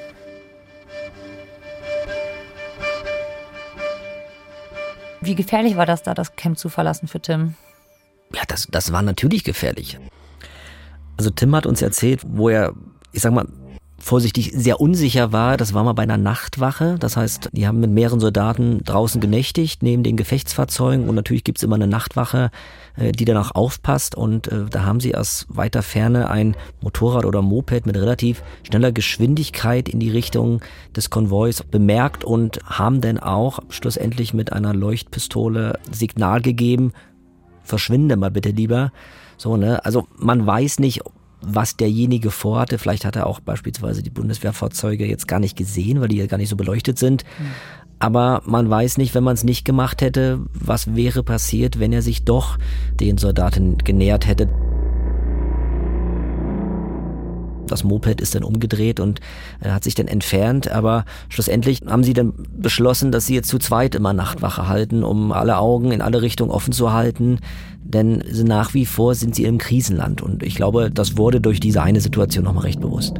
Wie 5.21 5.35
gefährlich 5.35 5.75
war 5.75 5.85
das 5.85 6.01
da, 6.03 6.13
das 6.13 6.35
Camp 6.35 6.57
zu 6.57 6.69
verlassen 6.69 7.07
für 7.07 7.19
Tim? 7.19 7.55
Ja, 8.33 8.41
das, 8.47 8.67
das 8.71 8.91
war 8.91 9.01
natürlich 9.01 9.43
gefährlich. 9.43 9.99
Also 11.17 11.29
Tim 11.29 11.53
hat 11.55 11.65
uns 11.65 11.81
erzählt, 11.81 12.21
wo 12.25 12.47
er, 12.47 12.73
ich 13.11 13.21
sag 13.21 13.33
mal, 13.33 13.45
vorsichtig 13.99 14.51
sehr 14.55 14.79
unsicher 14.79 15.31
war, 15.31 15.57
das 15.57 15.73
war 15.73 15.83
mal 15.83 15.93
bei 15.93 16.03
einer 16.03 16.17
Nachtwache. 16.17 16.97
Das 16.99 17.17
heißt, 17.17 17.49
die 17.51 17.67
haben 17.67 17.79
mit 17.79 17.91
mehreren 17.91 18.19
Soldaten 18.19 18.83
draußen 18.83 19.21
genächtigt, 19.21 19.83
neben 19.83 20.03
den 20.03 20.17
Gefechtsfahrzeugen. 20.17 21.07
Und 21.07 21.15
natürlich 21.15 21.43
gibt's 21.43 21.63
immer 21.63 21.75
eine 21.75 21.87
Nachtwache, 21.87 22.51
äh, 22.95 23.11
die 23.11 23.25
dann 23.25 23.37
auch 23.37 23.51
aufpasst. 23.51 24.15
Und 24.15 24.47
äh, 24.47 24.65
da 24.69 24.83
haben 24.83 24.99
sie 24.99 25.15
aus 25.15 25.45
weiter 25.49 25.83
Ferne 25.83 26.29
ein 26.29 26.55
Motorrad 26.81 27.25
oder 27.25 27.41
Moped 27.41 27.85
mit 27.85 27.95
relativ 27.95 28.43
schneller 28.63 28.91
Geschwindigkeit 28.91 29.89
in 29.89 29.99
die 29.99 30.11
Richtung 30.11 30.61
des 30.95 31.09
Konvois 31.09 31.63
bemerkt 31.69 32.23
und 32.23 32.59
haben 32.65 33.01
dann 33.01 33.19
auch 33.19 33.59
schlussendlich 33.69 34.33
mit 34.33 34.53
einer 34.53 34.73
Leuchtpistole 34.73 35.79
Signal 35.91 36.41
gegeben, 36.41 36.93
verschwinde 37.63 38.15
mal 38.15 38.31
bitte 38.31 38.49
lieber. 38.49 38.91
So, 39.37 39.55
ne? 39.55 39.83
Also 39.85 40.07
man 40.17 40.45
weiß 40.45 40.79
nicht, 40.79 41.01
was 41.41 41.77
derjenige 41.77 42.31
vorhatte. 42.31 42.77
Vielleicht 42.77 43.05
hat 43.05 43.15
er 43.15 43.27
auch 43.27 43.39
beispielsweise 43.39 44.03
die 44.03 44.09
Bundeswehrfahrzeuge 44.09 45.05
jetzt 45.05 45.27
gar 45.27 45.39
nicht 45.39 45.57
gesehen, 45.57 46.01
weil 46.01 46.09
die 46.09 46.17
ja 46.17 46.27
gar 46.27 46.37
nicht 46.37 46.49
so 46.49 46.55
beleuchtet 46.55 46.99
sind. 46.99 47.23
Mhm. 47.39 47.45
Aber 47.99 48.41
man 48.45 48.69
weiß 48.69 48.97
nicht, 48.97 49.13
wenn 49.13 49.25
man 49.25 49.33
es 49.33 49.43
nicht 49.43 49.65
gemacht 49.65 50.01
hätte, 50.01 50.39
was 50.53 50.95
wäre 50.95 51.21
passiert, 51.21 51.79
wenn 51.79 51.91
er 51.91 52.01
sich 52.01 52.23
doch 52.23 52.57
den 52.99 53.17
Soldaten 53.17 53.77
genähert 53.77 54.25
hätte. 54.25 54.47
Das 57.71 57.83
Moped 57.83 58.21
ist 58.21 58.35
dann 58.35 58.43
umgedreht 58.43 58.99
und 58.99 59.19
äh, 59.61 59.69
hat 59.69 59.83
sich 59.83 59.95
dann 59.95 60.07
entfernt, 60.07 60.69
aber 60.69 61.05
schlussendlich 61.29 61.81
haben 61.87 62.03
sie 62.03 62.13
dann 62.13 62.33
beschlossen, 62.53 63.11
dass 63.11 63.25
sie 63.25 63.35
jetzt 63.35 63.49
zu 63.49 63.59
zweit 63.59 63.95
immer 63.95 64.13
Nachtwache 64.13 64.67
halten, 64.67 65.03
um 65.03 65.31
alle 65.31 65.57
Augen 65.57 65.91
in 65.91 66.01
alle 66.01 66.21
Richtungen 66.21 66.51
offen 66.51 66.73
zu 66.73 66.91
halten, 66.93 67.39
denn 67.83 68.23
nach 68.43 68.73
wie 68.73 68.85
vor 68.85 69.15
sind 69.15 69.35
sie 69.35 69.45
im 69.45 69.57
Krisenland 69.57 70.21
und 70.21 70.43
ich 70.43 70.55
glaube, 70.55 70.91
das 70.91 71.17
wurde 71.17 71.41
durch 71.41 71.59
diese 71.59 71.81
eine 71.81 72.01
Situation 72.01 72.43
nochmal 72.43 72.65
recht 72.65 72.81
bewusst. 72.81 73.19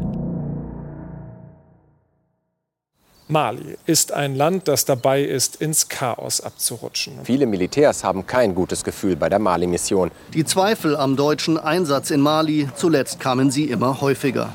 Mali 3.31 3.77
ist 3.85 4.11
ein 4.11 4.35
Land, 4.35 4.67
das 4.67 4.85
dabei 4.85 5.21
ist, 5.21 5.57
ins 5.57 5.87
Chaos 5.87 6.41
abzurutschen. 6.41 7.13
Viele 7.23 7.45
Militärs 7.45 8.03
haben 8.03 8.25
kein 8.25 8.55
gutes 8.55 8.83
Gefühl 8.83 9.15
bei 9.15 9.29
der 9.29 9.37
Mali-Mission. 9.37 10.09
Die 10.33 10.45
Zweifel 10.45 10.95
am 10.95 11.15
deutschen 11.15 11.59
Einsatz 11.59 12.09
in 12.09 12.21
Mali, 12.21 12.67
zuletzt 12.75 13.19
kamen 13.19 13.51
sie 13.51 13.65
immer 13.65 14.01
häufiger. 14.01 14.53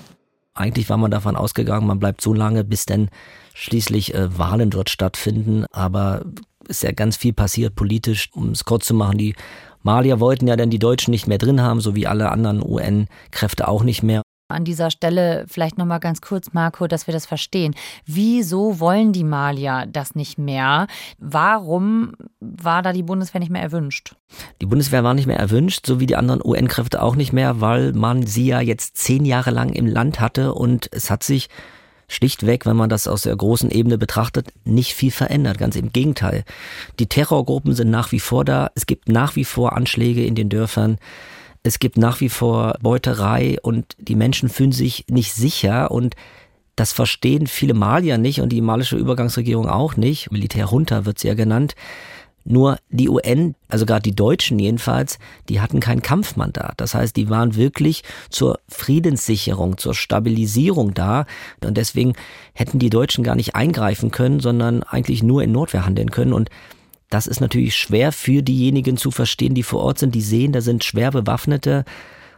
Eigentlich 0.54 0.88
war 0.90 0.96
man 0.96 1.12
davon 1.12 1.36
ausgegangen, 1.36 1.86
man 1.86 2.00
bleibt 2.00 2.20
so 2.20 2.34
lange, 2.34 2.64
bis 2.64 2.84
dann 2.84 3.10
schließlich 3.54 4.12
äh, 4.12 4.36
Wahlen 4.36 4.70
dort 4.70 4.90
stattfinden. 4.90 5.66
Aber 5.70 6.24
ist 6.68 6.82
ja 6.82 6.90
ganz 6.90 7.16
viel 7.16 7.32
passiert 7.32 7.76
politisch, 7.76 8.30
um 8.32 8.50
es 8.50 8.64
kurz 8.64 8.86
zu 8.86 8.94
machen. 8.94 9.18
Die 9.18 9.36
Malier 9.84 10.18
wollten 10.18 10.48
ja 10.48 10.56
dann 10.56 10.70
die 10.70 10.80
Deutschen 10.80 11.12
nicht 11.12 11.28
mehr 11.28 11.38
drin 11.38 11.60
haben, 11.60 11.80
so 11.80 11.94
wie 11.94 12.08
alle 12.08 12.32
anderen 12.32 12.60
UN-Kräfte 12.60 13.68
auch 13.68 13.84
nicht 13.84 14.02
mehr. 14.02 14.22
An 14.48 14.64
dieser 14.64 14.90
Stelle 14.90 15.46
vielleicht 15.48 15.78
noch 15.78 15.86
mal 15.86 16.00
ganz 16.00 16.20
kurz, 16.20 16.52
Marco, 16.52 16.86
dass 16.86 17.06
wir 17.06 17.14
das 17.14 17.24
verstehen. 17.24 17.74
Wieso 18.04 18.78
wollen 18.78 19.14
die 19.14 19.24
Malier 19.24 19.86
das 19.90 20.14
nicht 20.14 20.36
mehr? 20.36 20.86
Warum 21.18 22.12
war 22.40 22.82
da 22.82 22.92
die 22.92 23.02
Bundeswehr 23.02 23.40
nicht 23.40 23.50
mehr 23.50 23.62
erwünscht? 23.62 24.16
Die 24.60 24.66
Bundeswehr 24.66 25.02
war 25.02 25.14
nicht 25.14 25.26
mehr 25.26 25.38
erwünscht, 25.38 25.86
so 25.86 25.98
wie 25.98 26.06
die 26.06 26.16
anderen 26.16 26.42
UN-Kräfte 26.44 27.02
auch 27.02 27.16
nicht 27.16 27.32
mehr, 27.32 27.62
weil 27.62 27.94
man 27.94 28.26
sie 28.26 28.46
ja 28.46 28.60
jetzt 28.60 28.98
zehn 28.98 29.24
Jahre 29.24 29.50
lang 29.50 29.70
im 29.70 29.86
Land 29.86 30.20
hatte 30.20 30.52
und 30.52 30.88
es 30.92 31.10
hat 31.10 31.22
sich 31.22 31.48
schlichtweg, 32.08 32.66
wenn 32.66 32.76
man 32.76 32.90
das 32.90 33.08
aus 33.08 33.22
der 33.22 33.34
großen 33.34 33.70
Ebene 33.70 33.96
betrachtet, 33.96 34.52
nicht 34.64 34.92
viel 34.92 35.10
verändert. 35.10 35.56
Ganz 35.56 35.74
im 35.74 35.90
Gegenteil. 35.90 36.44
Die 36.98 37.06
Terrorgruppen 37.06 37.74
sind 37.74 37.90
nach 37.90 38.12
wie 38.12 38.20
vor 38.20 38.44
da. 38.44 38.70
Es 38.74 38.84
gibt 38.84 39.08
nach 39.08 39.36
wie 39.36 39.44
vor 39.44 39.74
Anschläge 39.74 40.24
in 40.24 40.34
den 40.34 40.50
Dörfern. 40.50 40.98
Es 41.66 41.78
gibt 41.78 41.96
nach 41.96 42.20
wie 42.20 42.28
vor 42.28 42.76
Beuterei 42.82 43.56
und 43.62 43.96
die 43.98 44.16
Menschen 44.16 44.50
fühlen 44.50 44.70
sich 44.70 45.06
nicht 45.08 45.32
sicher 45.32 45.90
und 45.90 46.14
das 46.76 46.92
verstehen 46.92 47.46
viele 47.46 47.72
Malier 47.72 48.18
nicht 48.18 48.42
und 48.42 48.50
die 48.50 48.60
malische 48.60 48.96
Übergangsregierung 48.96 49.66
auch 49.66 49.96
nicht. 49.96 50.30
Militär 50.30 50.66
runter 50.66 51.06
wird 51.06 51.18
sie 51.18 51.28
ja 51.28 51.34
genannt. 51.34 51.74
Nur 52.44 52.76
die 52.90 53.08
UN, 53.08 53.54
also 53.68 53.86
gerade 53.86 54.02
die 54.02 54.14
Deutschen 54.14 54.58
jedenfalls, 54.58 55.18
die 55.48 55.62
hatten 55.62 55.80
kein 55.80 56.02
Kampfmandat. 56.02 56.74
Das 56.76 56.94
heißt, 56.94 57.16
die 57.16 57.30
waren 57.30 57.56
wirklich 57.56 58.02
zur 58.28 58.58
Friedenssicherung, 58.68 59.78
zur 59.78 59.94
Stabilisierung 59.94 60.92
da. 60.92 61.24
Und 61.64 61.78
deswegen 61.78 62.12
hätten 62.52 62.78
die 62.78 62.90
Deutschen 62.90 63.24
gar 63.24 63.36
nicht 63.36 63.54
eingreifen 63.54 64.10
können, 64.10 64.40
sondern 64.40 64.82
eigentlich 64.82 65.22
nur 65.22 65.42
in 65.42 65.52
Notwehr 65.52 65.86
handeln 65.86 66.10
können. 66.10 66.34
Und 66.34 66.50
das 67.14 67.28
ist 67.28 67.40
natürlich 67.40 67.76
schwer 67.76 68.10
für 68.10 68.42
diejenigen 68.42 68.96
zu 68.96 69.12
verstehen, 69.12 69.54
die 69.54 69.62
vor 69.62 69.80
Ort 69.84 70.00
sind, 70.00 70.16
die 70.16 70.20
sehen, 70.20 70.50
da 70.50 70.60
sind 70.60 70.82
schwer 70.82 71.12
bewaffnete 71.12 71.84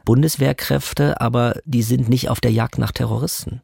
Bundeswehrkräfte, 0.05 1.19
aber 1.19 1.55
die 1.65 1.83
sind 1.83 2.11
nicht 2.11 2.29
auf 2.29 2.41
der 2.41 2.53
Jagd 2.53 2.77
nach 2.77 2.93
Terroristen. 2.93 3.63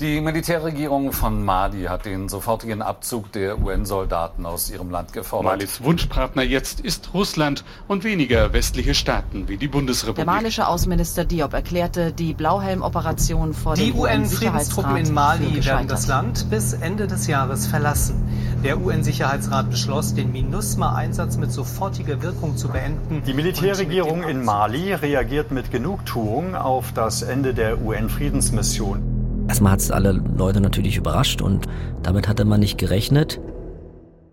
Die 0.00 0.20
Militärregierung 0.20 1.10
von 1.10 1.44
Mali 1.44 1.86
hat 1.86 2.04
den 2.04 2.28
sofortigen 2.28 2.82
Abzug 2.82 3.32
der 3.32 3.60
UN-Soldaten 3.60 4.46
aus 4.46 4.70
ihrem 4.70 4.90
Land 4.90 5.12
gefordert. 5.12 5.50
Malis 5.50 5.82
Wunschpartner 5.82 6.44
jetzt 6.44 6.78
ist 6.78 7.12
Russland 7.14 7.64
und 7.88 8.04
weniger 8.04 8.52
westliche 8.52 8.94
Staaten 8.94 9.48
wie 9.48 9.56
die 9.56 9.66
Bundesrepublik. 9.66 10.24
Der 10.24 10.32
malische 10.32 10.68
Außenminister 10.68 11.24
Diop 11.24 11.52
erklärte 11.52 12.12
die 12.12 12.32
Blauhelm-Operation 12.32 13.54
vor 13.54 13.74
die 13.74 13.90
dem 13.90 13.98
UN-Friedenstruppen 13.98 14.98
in 14.98 15.12
Mali 15.12 15.64
werden 15.64 15.88
das 15.88 16.06
Land 16.06 16.48
bis 16.48 16.74
Ende 16.74 17.08
des 17.08 17.26
Jahres 17.26 17.66
verlassen. 17.66 18.47
Der 18.64 18.80
UN-Sicherheitsrat 18.80 19.70
beschloss, 19.70 20.14
den 20.14 20.32
MINUSMA-Einsatz 20.32 21.36
mit 21.36 21.52
sofortiger 21.52 22.20
Wirkung 22.22 22.56
zu 22.56 22.68
beenden. 22.68 23.22
Die 23.24 23.32
Militärregierung 23.32 24.24
in 24.24 24.44
Mali 24.44 24.92
reagiert 24.94 25.52
mit 25.52 25.70
Genugtuung 25.70 26.56
auf 26.56 26.92
das 26.92 27.22
Ende 27.22 27.54
der 27.54 27.80
UN-Friedensmission. 27.80 29.46
Erstmal 29.46 29.72
hat 29.72 29.78
es 29.78 29.92
alle 29.92 30.10
Leute 30.10 30.60
natürlich 30.60 30.96
überrascht 30.96 31.40
und 31.40 31.66
damit 32.02 32.26
hatte 32.26 32.44
man 32.44 32.58
nicht 32.58 32.78
gerechnet. 32.78 33.40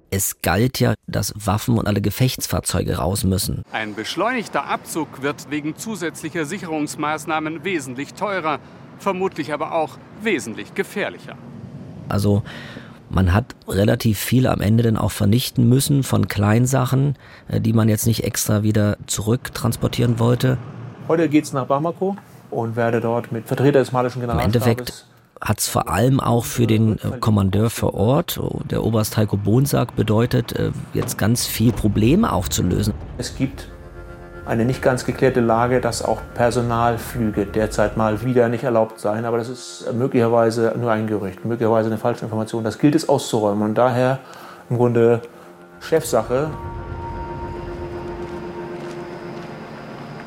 Es 0.09 0.41
galt 0.41 0.79
ja, 0.79 0.95
dass 1.05 1.31
Waffen 1.35 1.77
und 1.77 1.85
alle 1.85 2.01
Gefechtsfahrzeuge 2.01 2.97
raus 2.97 3.25
müssen. 3.25 3.61
Ein 3.71 3.93
beschleunigter 3.93 4.65
Abzug 4.65 5.21
wird 5.21 5.51
wegen 5.51 5.75
zusätzlicher 5.75 6.45
Sicherungsmaßnahmen 6.45 7.63
wesentlich 7.63 8.15
teurer, 8.15 8.57
vermutlich 8.97 9.53
aber 9.53 9.73
auch 9.73 9.99
wesentlich 10.23 10.73
gefährlicher. 10.73 11.35
Also 12.09 12.43
man 13.09 13.33
hat 13.33 13.55
relativ 13.67 14.19
viel 14.19 14.47
am 14.47 14.61
Ende 14.61 14.83
dann 14.83 14.97
auch 14.97 15.11
vernichten 15.11 15.67
müssen 15.69 16.03
von 16.03 16.27
Kleinsachen, 16.27 17.15
äh, 17.47 17.61
die 17.61 17.73
man 17.73 17.89
jetzt 17.89 18.07
nicht 18.07 18.23
extra 18.23 18.63
wieder 18.63 18.97
zurücktransportieren 19.07 20.19
wollte. 20.19 20.57
Heute 21.07 21.29
geht's 21.29 21.53
nach 21.53 21.65
Bamako 21.65 22.17
und 22.51 22.75
werde 22.75 23.01
dort 23.01 23.31
mit 23.31 23.47
Vertretern 23.47 23.81
des 23.81 23.91
malischen 23.91 24.21
Generalstabes... 24.21 24.55
Im 24.55 24.71
Endeffekt 24.71 25.05
hat 25.41 25.59
es 25.59 25.67
vor 25.67 25.89
allem 25.89 26.19
auch 26.19 26.45
für 26.45 26.65
den 26.65 26.97
äh, 26.99 27.19
Kommandeur 27.19 27.69
vor 27.69 27.93
Ort, 27.93 28.39
der 28.69 28.83
Oberst 28.83 29.17
Heiko 29.17 29.37
Bonsack, 29.37 29.95
bedeutet, 29.95 30.53
äh, 30.53 30.71
jetzt 30.93 31.17
ganz 31.17 31.45
viel 31.45 31.71
Probleme 31.71 32.31
aufzulösen. 32.31 32.93
Es 33.17 33.35
gibt 33.35 33.69
eine 34.45 34.65
nicht 34.65 34.81
ganz 34.81 35.05
geklärte 35.05 35.41
Lage, 35.41 35.81
dass 35.81 36.03
auch 36.03 36.21
Personalflüge 36.35 37.45
derzeit 37.45 37.97
mal 37.97 38.23
wieder 38.23 38.47
nicht 38.47 38.63
erlaubt 38.63 38.99
seien. 38.99 39.25
Aber 39.25 39.37
das 39.37 39.49
ist 39.49 39.91
möglicherweise 39.93 40.73
nur 40.79 40.91
ein 40.91 41.07
Gerücht, 41.07 41.45
möglicherweise 41.45 41.89
eine 41.89 41.97
falsche 41.97 42.25
Information. 42.25 42.63
Das 42.63 42.77
gilt 42.77 42.95
es 42.95 43.09
auszuräumen 43.09 43.63
und 43.63 43.75
daher 43.75 44.19
im 44.69 44.77
Grunde 44.77 45.21
Chefsache 45.79 46.49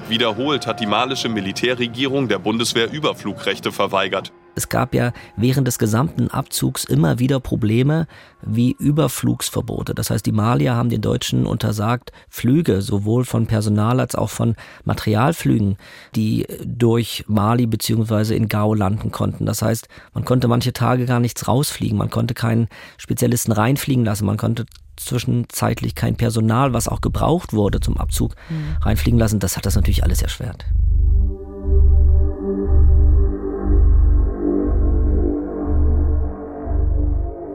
Wiederholt 0.08 0.66
hat 0.66 0.80
die 0.80 0.86
malische 0.86 1.28
Militärregierung 1.28 2.28
der 2.28 2.38
Bundeswehr 2.38 2.90
Überflugrechte 2.90 3.72
verweigert. 3.72 4.32
Es 4.58 4.68
gab 4.68 4.92
ja 4.92 5.12
während 5.36 5.68
des 5.68 5.78
gesamten 5.78 6.32
Abzugs 6.32 6.84
immer 6.84 7.20
wieder 7.20 7.38
Probleme 7.38 8.08
wie 8.42 8.72
Überflugsverbote. 8.72 9.94
Das 9.94 10.10
heißt, 10.10 10.26
die 10.26 10.32
Malier 10.32 10.74
haben 10.74 10.88
den 10.88 11.00
Deutschen 11.00 11.46
untersagt, 11.46 12.10
Flüge 12.28 12.82
sowohl 12.82 13.24
von 13.24 13.46
Personal 13.46 14.00
als 14.00 14.16
auch 14.16 14.30
von 14.30 14.56
Materialflügen, 14.84 15.76
die 16.16 16.44
durch 16.66 17.24
Mali 17.28 17.66
beziehungsweise 17.66 18.34
in 18.34 18.48
Gao 18.48 18.74
landen 18.74 19.12
konnten. 19.12 19.46
Das 19.46 19.62
heißt, 19.62 19.86
man 20.12 20.24
konnte 20.24 20.48
manche 20.48 20.72
Tage 20.72 21.06
gar 21.06 21.20
nichts 21.20 21.46
rausfliegen, 21.46 21.96
man 21.96 22.10
konnte 22.10 22.34
keinen 22.34 22.66
Spezialisten 22.96 23.52
reinfliegen 23.52 24.04
lassen, 24.04 24.26
man 24.26 24.38
konnte 24.38 24.66
zwischenzeitlich 24.96 25.94
kein 25.94 26.16
Personal, 26.16 26.72
was 26.72 26.88
auch 26.88 27.00
gebraucht 27.00 27.52
wurde 27.52 27.78
zum 27.78 27.96
Abzug, 27.96 28.34
mhm. 28.50 28.76
reinfliegen 28.82 29.20
lassen. 29.20 29.38
Das 29.38 29.56
hat 29.56 29.66
das 29.66 29.76
natürlich 29.76 30.02
alles 30.02 30.20
erschwert. 30.20 30.66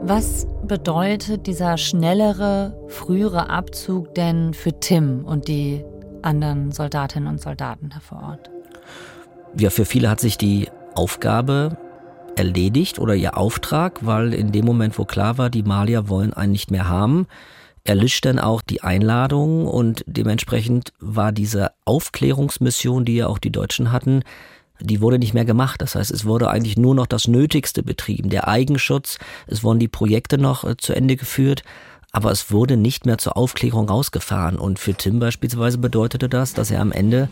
Was 0.06 0.46
bedeutet 0.66 1.46
dieser 1.46 1.78
schnellere, 1.78 2.76
frühere 2.88 3.48
Abzug 3.50 4.14
denn 4.14 4.54
für 4.54 4.78
Tim 4.78 5.24
und 5.24 5.48
die 5.48 5.82
anderen 6.22 6.72
Soldatinnen 6.72 7.28
und 7.28 7.40
Soldaten 7.40 7.90
da 7.90 8.00
vor 8.00 8.22
Ort? 8.22 8.50
ja, 9.56 9.70
für 9.70 9.84
viele 9.84 10.08
hat 10.10 10.20
sich 10.20 10.38
die 10.38 10.68
Aufgabe 10.94 11.76
erledigt 12.36 12.98
oder 12.98 13.14
ihr 13.14 13.36
Auftrag, 13.36 14.04
weil 14.04 14.34
in 14.34 14.52
dem 14.52 14.64
Moment, 14.64 14.98
wo 14.98 15.04
klar 15.04 15.38
war, 15.38 15.50
die 15.50 15.62
Malier 15.62 16.08
wollen 16.08 16.32
einen 16.32 16.52
nicht 16.52 16.70
mehr 16.70 16.88
haben, 16.88 17.26
erlischt 17.84 18.24
dann 18.24 18.38
auch 18.38 18.62
die 18.62 18.82
Einladung 18.82 19.66
und 19.66 20.02
dementsprechend 20.06 20.92
war 20.98 21.32
diese 21.32 21.72
Aufklärungsmission, 21.84 23.04
die 23.04 23.16
ja 23.16 23.26
auch 23.28 23.38
die 23.38 23.52
Deutschen 23.52 23.92
hatten, 23.92 24.22
die 24.80 25.00
wurde 25.00 25.18
nicht 25.18 25.34
mehr 25.34 25.44
gemacht. 25.44 25.80
Das 25.82 25.94
heißt, 25.94 26.10
es 26.10 26.24
wurde 26.24 26.50
eigentlich 26.50 26.76
nur 26.76 26.94
noch 26.94 27.06
das 27.06 27.28
Nötigste 27.28 27.82
betrieben. 27.82 28.30
Der 28.30 28.48
Eigenschutz, 28.48 29.18
es 29.46 29.62
wurden 29.62 29.78
die 29.78 29.88
Projekte 29.88 30.38
noch 30.38 30.64
äh, 30.64 30.76
zu 30.76 30.94
Ende 30.94 31.16
geführt, 31.16 31.62
aber 32.12 32.30
es 32.30 32.52
wurde 32.52 32.76
nicht 32.76 33.06
mehr 33.06 33.18
zur 33.18 33.36
Aufklärung 33.36 33.88
rausgefahren. 33.88 34.56
Und 34.56 34.78
für 34.78 34.94
Tim 34.94 35.18
beispielsweise 35.18 35.78
bedeutete 35.78 36.28
das, 36.28 36.54
dass 36.54 36.70
er 36.70 36.80
am 36.80 36.92
Ende 36.92 37.28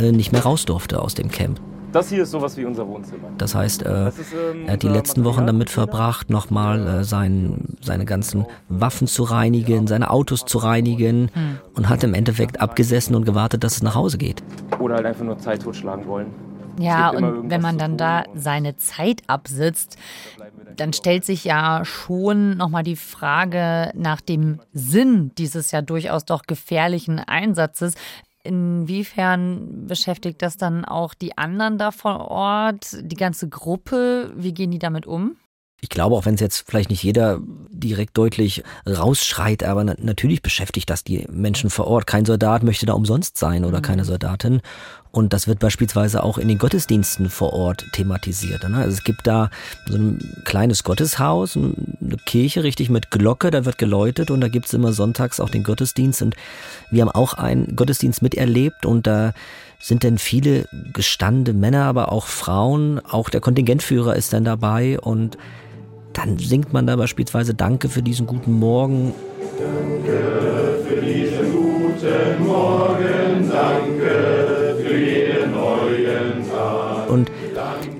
äh, 0.00 0.12
nicht 0.12 0.32
mehr 0.32 0.42
raus 0.42 0.64
durfte 0.64 1.00
aus 1.00 1.14
dem 1.14 1.30
Camp. 1.30 1.60
Das 1.92 2.08
hier 2.08 2.22
ist 2.22 2.30
sowas 2.30 2.56
wie 2.56 2.64
unser 2.64 2.88
Wohnzimmer. 2.88 3.28
Das 3.36 3.54
heißt, 3.54 3.82
äh, 3.82 4.08
ist, 4.08 4.18
ähm, 4.32 4.64
er 4.66 4.72
hat 4.72 4.82
die 4.82 4.88
letzten 4.88 5.24
Wochen 5.24 5.46
damit 5.46 5.68
verbracht, 5.68 6.30
nochmal 6.30 6.86
äh, 6.86 7.04
sein, 7.04 7.76
seine 7.82 8.06
ganzen 8.06 8.46
Waffen 8.70 9.06
zu 9.06 9.24
reinigen, 9.24 9.86
seine 9.86 10.10
Autos 10.10 10.46
zu 10.46 10.56
reinigen 10.56 11.30
hm. 11.34 11.58
und 11.74 11.90
hat 11.90 12.02
im 12.02 12.14
Endeffekt 12.14 12.62
abgesessen 12.62 13.14
und 13.14 13.26
gewartet, 13.26 13.62
dass 13.62 13.74
es 13.76 13.82
nach 13.82 13.94
Hause 13.94 14.16
geht. 14.16 14.42
Oder 14.78 14.94
halt 14.96 15.06
einfach 15.06 15.24
nur 15.24 15.38
Zeit 15.38 15.62
totschlagen 15.62 16.06
wollen. 16.06 16.28
Ja, 16.78 17.10
und 17.10 17.50
wenn 17.50 17.60
man 17.60 17.78
dann 17.78 17.96
da 17.96 18.24
seine 18.34 18.76
Zeit 18.76 19.22
absitzt, 19.26 19.96
dann 20.76 20.92
stellt 20.92 21.24
sich 21.24 21.44
ja 21.44 21.84
schon 21.84 22.56
nochmal 22.56 22.82
die 22.82 22.96
Frage 22.96 23.92
nach 23.94 24.20
dem 24.20 24.60
Sinn 24.72 25.32
dieses 25.36 25.70
ja 25.70 25.82
durchaus 25.82 26.24
doch 26.24 26.42
gefährlichen 26.42 27.18
Einsatzes. 27.18 27.94
Inwiefern 28.44 29.86
beschäftigt 29.86 30.42
das 30.42 30.56
dann 30.56 30.84
auch 30.84 31.14
die 31.14 31.38
anderen 31.38 31.78
da 31.78 31.92
vor 31.92 32.28
Ort, 32.28 32.96
die 33.00 33.16
ganze 33.16 33.48
Gruppe? 33.48 34.32
Wie 34.36 34.52
gehen 34.52 34.72
die 34.72 34.80
damit 34.80 35.06
um? 35.06 35.36
Ich 35.80 35.88
glaube, 35.88 36.14
auch 36.14 36.26
wenn 36.26 36.34
es 36.34 36.40
jetzt 36.40 36.64
vielleicht 36.68 36.90
nicht 36.90 37.02
jeder 37.02 37.40
direkt 37.42 38.16
deutlich 38.16 38.62
rausschreit, 38.88 39.64
aber 39.64 39.82
na 39.82 39.94
natürlich 39.98 40.40
beschäftigt 40.40 40.88
das 40.88 41.02
die 41.02 41.26
Menschen 41.28 41.70
vor 41.70 41.88
Ort. 41.88 42.06
Kein 42.06 42.24
Soldat 42.24 42.62
möchte 42.62 42.86
da 42.86 42.92
umsonst 42.92 43.36
sein 43.36 43.64
oder 43.64 43.78
mhm. 43.78 43.82
keine 43.82 44.04
Soldatin. 44.04 44.60
Und 45.12 45.34
das 45.34 45.46
wird 45.46 45.58
beispielsweise 45.58 46.22
auch 46.22 46.38
in 46.38 46.48
den 46.48 46.56
Gottesdiensten 46.56 47.28
vor 47.28 47.52
Ort 47.52 47.84
thematisiert. 47.92 48.66
Ne? 48.68 48.78
Also 48.78 48.94
es 48.96 49.04
gibt 49.04 49.26
da 49.26 49.50
so 49.86 49.96
ein 49.96 50.42
kleines 50.44 50.84
Gotteshaus, 50.84 51.54
eine 51.54 52.16
Kirche 52.24 52.64
richtig 52.64 52.88
mit 52.88 53.10
Glocke, 53.10 53.50
da 53.50 53.66
wird 53.66 53.76
geläutet 53.76 54.30
und 54.30 54.40
da 54.40 54.48
gibt's 54.48 54.72
immer 54.72 54.94
sonntags 54.94 55.38
auch 55.38 55.50
den 55.50 55.64
Gottesdienst. 55.64 56.22
Und 56.22 56.34
wir 56.90 57.02
haben 57.02 57.10
auch 57.10 57.34
einen 57.34 57.76
Gottesdienst 57.76 58.22
miterlebt 58.22 58.86
und 58.86 59.06
da 59.06 59.34
sind 59.78 60.02
denn 60.02 60.16
viele 60.16 60.66
gestandene 60.92 61.58
Männer, 61.58 61.84
aber 61.84 62.10
auch 62.10 62.26
Frauen, 62.26 62.98
auch 63.00 63.28
der 63.28 63.40
Kontingentführer 63.40 64.16
ist 64.16 64.32
dann 64.32 64.44
dabei 64.44 64.98
und 64.98 65.36
dann 66.12 66.38
singt 66.38 66.72
man 66.72 66.86
da 66.86 66.96
beispielsweise 66.96 67.52
Danke 67.52 67.88
für 67.88 68.02
diesen 68.02 68.26
guten 68.26 68.52
Morgen. 68.52 69.12
Danke 69.58 70.84
für 70.88 71.00
diesen 71.00 71.52
guten 71.52 72.46
Morgen, 72.46 72.91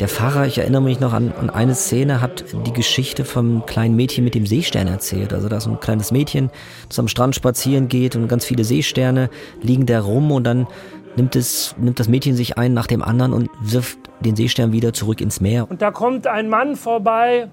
der 0.03 0.09
Pfarrer, 0.09 0.47
ich 0.47 0.59
erinnere 0.59 0.83
mich 0.83 0.99
noch 0.99 1.13
an, 1.13 1.33
an 1.41 1.49
eine 1.49 1.77
Szene, 1.77 2.21
hat 2.21 2.45
die 2.67 2.73
Geschichte 2.73 3.25
vom 3.25 3.65
kleinen 3.67 3.95
Mädchen 3.95 4.25
mit 4.25 4.35
dem 4.35 4.47
Seestern 4.47 4.89
erzählt. 4.89 5.33
Also 5.33 5.49
da 5.49 5.59
ist 5.59 5.69
ein 5.69 5.79
kleines 5.79 6.11
Mädchen, 6.11 6.51
am 6.99 7.07
Strand 7.07 7.37
spazieren 7.37 7.87
geht 7.87 8.17
und 8.17 8.27
ganz 8.27 8.45
viele 8.45 8.65
Seesterne 8.65 9.31
liegen 9.61 9.87
da 9.87 10.01
rum 10.01 10.33
und 10.33 10.43
dann 10.43 10.67
nimmt, 11.15 11.37
es, 11.37 11.77
nimmt 11.79 12.01
das 12.01 12.09
Mädchen 12.09 12.35
sich 12.35 12.59
einen 12.59 12.75
nach 12.75 12.89
dem 12.89 13.01
anderen 13.01 13.33
und 13.33 13.49
wirft 13.61 13.97
den 14.19 14.35
Seestern 14.35 14.73
wieder 14.73 14.93
zurück 14.93 15.21
ins 15.21 15.41
Meer. 15.41 15.71
Und 15.71 15.83
da 15.83 15.93
kommt 15.93 16.27
ein 16.27 16.49
Mann 16.49 16.75
vorbei 16.75 17.49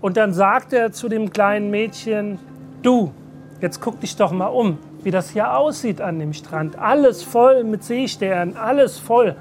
und 0.00 0.16
dann 0.16 0.32
sagt 0.32 0.72
er 0.72 0.92
zu 0.92 1.08
dem 1.08 1.32
kleinen 1.32 1.72
Mädchen, 1.72 2.38
du, 2.82 3.10
jetzt 3.60 3.80
guck 3.80 3.98
dich 3.98 4.14
doch 4.14 4.30
mal 4.30 4.46
um, 4.46 4.78
wie 5.02 5.10
das 5.10 5.30
hier 5.30 5.56
aussieht 5.56 6.00
an 6.00 6.20
dem 6.20 6.34
Strand. 6.34 6.78
Alles 6.78 7.24
voll 7.24 7.64
mit 7.64 7.82
Seesternen, 7.82 8.56
alles 8.56 8.96
voll. 8.96 9.34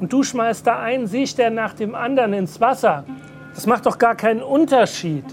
Und 0.00 0.12
du 0.12 0.22
schmeißt 0.22 0.66
da 0.66 0.80
einen 0.80 1.06
Seestern 1.06 1.54
nach 1.54 1.74
dem 1.74 1.94
anderen 1.94 2.32
ins 2.32 2.60
Wasser. 2.60 3.04
Das 3.54 3.66
macht 3.66 3.86
doch 3.86 3.98
gar 3.98 4.16
keinen 4.16 4.42
Unterschied. 4.42 5.24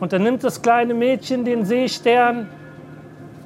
Und 0.00 0.12
dann 0.12 0.22
nimmt 0.22 0.44
das 0.44 0.62
kleine 0.62 0.94
Mädchen 0.94 1.44
den 1.44 1.64
Seestern, 1.64 2.48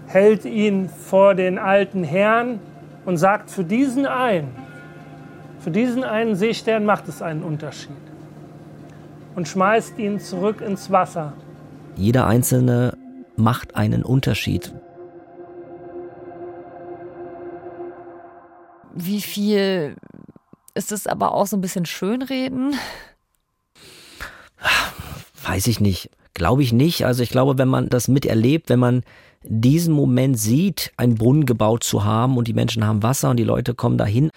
hält 0.07 0.45
ihn 0.45 0.89
vor 0.89 1.35
den 1.35 1.59
alten 1.59 2.03
Herrn 2.03 2.61
und 3.05 3.19
sagt, 3.19 3.51
für 3.51 3.65
diesen 3.65 4.07
einen, 4.07 4.49
für 5.61 5.71
diesen 5.71 6.03
einen 6.03 6.35
Seestern 6.35 6.85
macht 6.85 7.09
es 7.09 7.23
einen 7.23 7.43
Unterschied 7.43 7.93
und 9.35 9.47
schmeißt 9.47 9.99
ihn 9.99 10.19
zurück 10.19 10.61
ins 10.61 10.91
Wasser. 10.91 11.35
Jeder 11.95 12.27
einzelne 12.27 12.97
macht 13.37 13.77
einen 13.77 14.03
Unterschied. 14.03 14.73
Wie 18.97 19.21
viel 19.21 19.97
ist 20.75 20.93
es 20.93 21.07
aber 21.07 21.33
auch 21.33 21.47
so 21.47 21.57
ein 21.57 21.61
bisschen 21.61 21.87
Schönreden? 21.87 22.75
Weiß 25.45 25.67
ich 25.67 25.81
nicht. 25.81 26.11
Glaube 26.35 26.63
ich 26.63 26.73
nicht. 26.73 27.07
Also 27.07 27.23
ich 27.23 27.31
glaube, 27.31 27.59
wenn 27.59 27.69
man 27.69 27.89
das 27.89 28.09
miterlebt, 28.09 28.69
wenn 28.69 28.79
man 28.79 29.03
diesen 29.43 29.95
Moment 29.95 30.39
sieht, 30.39 30.93
einen 30.97 31.15
Brunnen 31.15 31.47
gebaut 31.47 31.85
zu 31.85 32.05
haben 32.05 32.37
und 32.37 32.49
die 32.49 32.55
Menschen 32.55 32.85
haben 32.85 33.03
Wasser 33.03 33.31
und 33.31 33.37
die 33.37 33.45
Leute 33.45 33.75
kommen 33.75 33.97
dahin, 33.97 34.31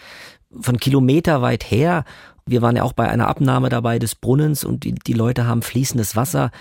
von 0.59 0.77
Kilometer 0.77 1.41
weit 1.41 1.69
her 1.69 2.05
wir 2.49 2.61
waren 2.61 2.75
ja 2.75 2.83
auch 2.83 2.93
bei 2.93 3.07
einer 3.07 3.27
Abnahme 3.27 3.69
dabei 3.69 3.99
des 3.99 4.15
Brunnens 4.15 4.63
und 4.63 4.83
die, 4.83 4.93
die 4.93 5.13
Leute 5.13 5.45
haben 5.45 5.61
fließendes 5.61 6.15
Wasser. 6.15 6.51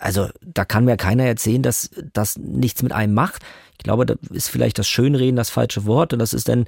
Also 0.00 0.28
da 0.42 0.64
kann 0.64 0.84
mir 0.84 0.96
keiner 0.96 1.24
erzählen, 1.24 1.62
dass 1.62 1.90
das 2.12 2.36
nichts 2.36 2.82
mit 2.82 2.92
einem 2.92 3.14
macht. 3.14 3.42
Ich 3.78 3.84
glaube, 3.84 4.06
da 4.06 4.14
ist 4.30 4.48
vielleicht 4.48 4.78
das 4.78 4.88
Schönreden 4.88 5.36
das 5.36 5.50
falsche 5.50 5.86
Wort 5.86 6.12
und 6.12 6.18
das 6.18 6.32
ist 6.34 6.48
dann 6.48 6.66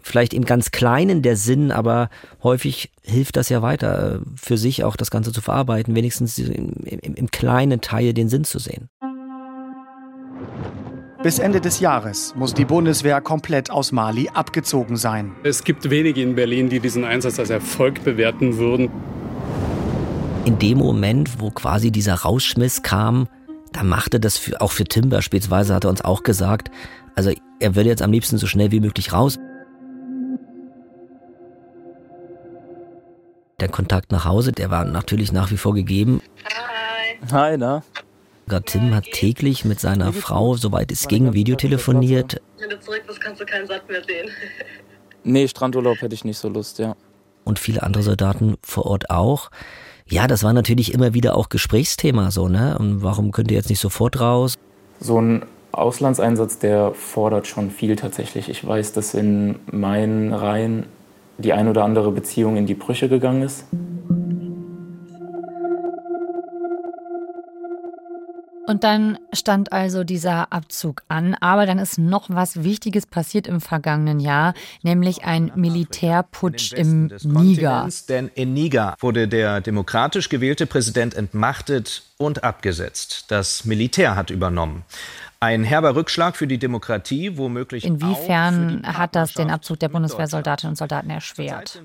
vielleicht 0.00 0.32
im 0.32 0.44
ganz 0.44 0.70
Kleinen 0.70 1.22
der 1.22 1.36
Sinn, 1.36 1.70
aber 1.70 2.08
häufig 2.42 2.92
hilft 3.02 3.36
das 3.36 3.48
ja 3.48 3.60
weiter, 3.60 4.16
äh, 4.16 4.18
für 4.36 4.56
sich 4.56 4.84
auch 4.84 4.96
das 4.96 5.10
Ganze 5.10 5.32
zu 5.32 5.42
verarbeiten, 5.42 5.94
wenigstens 5.94 6.38
im, 6.38 6.72
im, 6.84 7.14
im 7.14 7.30
kleinen 7.30 7.80
Teil 7.80 8.14
den 8.14 8.28
Sinn 8.28 8.44
zu 8.44 8.58
sehen. 8.58 8.88
Bis 11.22 11.38
Ende 11.38 11.60
des 11.60 11.80
Jahres 11.80 12.34
muss 12.36 12.54
die 12.54 12.64
Bundeswehr 12.64 13.20
komplett 13.20 13.70
aus 13.70 13.90
Mali 13.90 14.28
abgezogen 14.32 14.96
sein. 14.96 15.32
Es 15.42 15.64
gibt 15.64 15.90
wenige 15.90 16.22
in 16.22 16.36
Berlin, 16.36 16.68
die 16.68 16.78
diesen 16.78 17.04
Einsatz 17.04 17.38
als 17.38 17.50
Erfolg 17.50 18.04
bewerten 18.04 18.58
würden. 18.58 18.90
In 20.46 20.60
dem 20.60 20.78
Moment, 20.78 21.40
wo 21.40 21.50
quasi 21.50 21.90
dieser 21.90 22.14
Rausschmiss 22.14 22.84
kam, 22.84 23.28
da 23.72 23.82
machte 23.82 24.20
das 24.20 24.38
für, 24.38 24.60
auch 24.60 24.70
für 24.70 24.84
Tim 24.84 25.08
beispielsweise, 25.08 25.74
hat 25.74 25.82
er 25.82 25.90
uns 25.90 26.02
auch 26.02 26.22
gesagt, 26.22 26.70
also 27.16 27.32
er 27.58 27.74
würde 27.74 27.88
jetzt 27.88 28.00
am 28.00 28.12
liebsten 28.12 28.38
so 28.38 28.46
schnell 28.46 28.70
wie 28.70 28.78
möglich 28.78 29.12
raus. 29.12 29.40
Der 33.58 33.68
Kontakt 33.68 34.12
nach 34.12 34.24
Hause, 34.24 34.52
der 34.52 34.70
war 34.70 34.84
natürlich 34.84 35.32
nach 35.32 35.50
wie 35.50 35.56
vor 35.56 35.74
gegeben. 35.74 36.22
Hi. 36.44 37.32
Hi, 37.32 37.58
na? 37.58 37.82
Tim 38.66 38.94
hat 38.94 39.06
täglich 39.10 39.64
mit 39.64 39.80
seiner 39.80 40.12
Frau, 40.12 40.54
soweit 40.54 40.92
es 40.92 41.08
ging, 41.08 41.32
Videotelefoniert. 41.32 42.40
Wenn 42.60 42.70
du 42.70 42.78
zurück 42.78 43.02
bist, 43.04 43.20
kannst 43.20 43.40
du 43.40 43.46
keinen 43.46 43.66
Satt 43.66 43.88
mehr 43.88 44.04
sehen. 44.04 44.28
nee, 45.24 45.48
Strandurlaub 45.48 46.00
hätte 46.00 46.14
ich 46.14 46.24
nicht 46.24 46.38
so 46.38 46.48
Lust, 46.48 46.78
ja. 46.78 46.94
Und 47.42 47.58
viele 47.58 47.82
andere 47.82 48.04
Soldaten 48.04 48.58
vor 48.62 48.86
Ort 48.86 49.10
auch. 49.10 49.50
Ja, 50.08 50.28
das 50.28 50.44
war 50.44 50.52
natürlich 50.52 50.94
immer 50.94 51.14
wieder 51.14 51.36
auch 51.36 51.48
Gesprächsthema 51.48 52.30
so, 52.30 52.48
ne? 52.48 52.78
Und 52.78 53.02
warum 53.02 53.32
könnt 53.32 53.50
ihr 53.50 53.56
jetzt 53.56 53.70
nicht 53.70 53.80
sofort 53.80 54.20
raus? 54.20 54.54
So 55.00 55.20
ein 55.20 55.44
Auslandseinsatz, 55.72 56.58
der 56.58 56.92
fordert 56.94 57.46
schon 57.46 57.70
viel 57.70 57.96
tatsächlich. 57.96 58.48
Ich 58.48 58.66
weiß, 58.66 58.92
dass 58.92 59.14
in 59.14 59.56
meinen 59.70 60.32
Reihen 60.32 60.86
die 61.38 61.52
ein 61.52 61.68
oder 61.68 61.84
andere 61.84 62.12
Beziehung 62.12 62.56
in 62.56 62.66
die 62.66 62.74
Brüche 62.74 63.08
gegangen 63.08 63.42
ist. 63.42 63.64
Und 68.66 68.82
dann 68.82 69.18
stand 69.32 69.72
also 69.72 70.02
dieser 70.02 70.52
Abzug 70.52 71.02
an, 71.08 71.34
aber 71.34 71.66
dann 71.66 71.78
ist 71.78 71.98
noch 71.98 72.28
was 72.28 72.64
Wichtiges 72.64 73.06
passiert 73.06 73.46
im 73.46 73.60
vergangenen 73.60 74.18
Jahr, 74.18 74.54
nämlich 74.82 75.24
ein 75.24 75.52
Militärputsch 75.54 76.72
im 76.72 77.10
Niger. 77.22 77.88
Denn 78.08 78.28
in 78.34 78.54
Niger 78.54 78.96
wurde 78.98 79.28
der 79.28 79.60
demokratisch 79.60 80.28
gewählte 80.28 80.66
Präsident 80.66 81.14
entmachtet 81.14 82.02
und 82.18 82.42
abgesetzt. 82.42 83.26
Das 83.28 83.64
Militär 83.64 84.16
hat 84.16 84.30
übernommen. 84.30 84.84
Ein 85.38 85.64
herber 85.64 85.94
Rückschlag 85.94 86.34
für 86.36 86.46
die 86.46 86.58
Demokratie, 86.58 87.36
womöglich. 87.36 87.84
Inwiefern 87.84 88.82
hat 88.86 89.14
das 89.14 89.34
den 89.34 89.50
Abzug 89.50 89.78
der 89.78 89.90
Bundeswehrsoldatinnen 89.90 90.72
und 90.72 90.76
Soldaten 90.76 91.10
erschwert? 91.10 91.82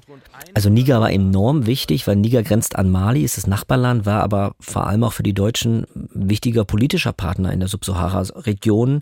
Also 0.53 0.69
Niger 0.69 1.01
war 1.01 1.11
enorm 1.11 1.65
wichtig, 1.65 2.07
weil 2.07 2.15
Niger 2.15 2.43
grenzt 2.43 2.77
an 2.77 2.89
Mali, 2.89 3.23
ist 3.23 3.37
das 3.37 3.47
Nachbarland, 3.47 4.05
war 4.05 4.23
aber 4.23 4.53
vor 4.59 4.87
allem 4.87 5.03
auch 5.03 5.13
für 5.13 5.23
die 5.23 5.33
Deutschen 5.33 5.85
wichtiger 6.13 6.63
politischer 6.63 7.11
Partner 7.11 7.51
in 7.51 7.59
der 7.59 7.67
Subsahara-Region. 7.67 9.01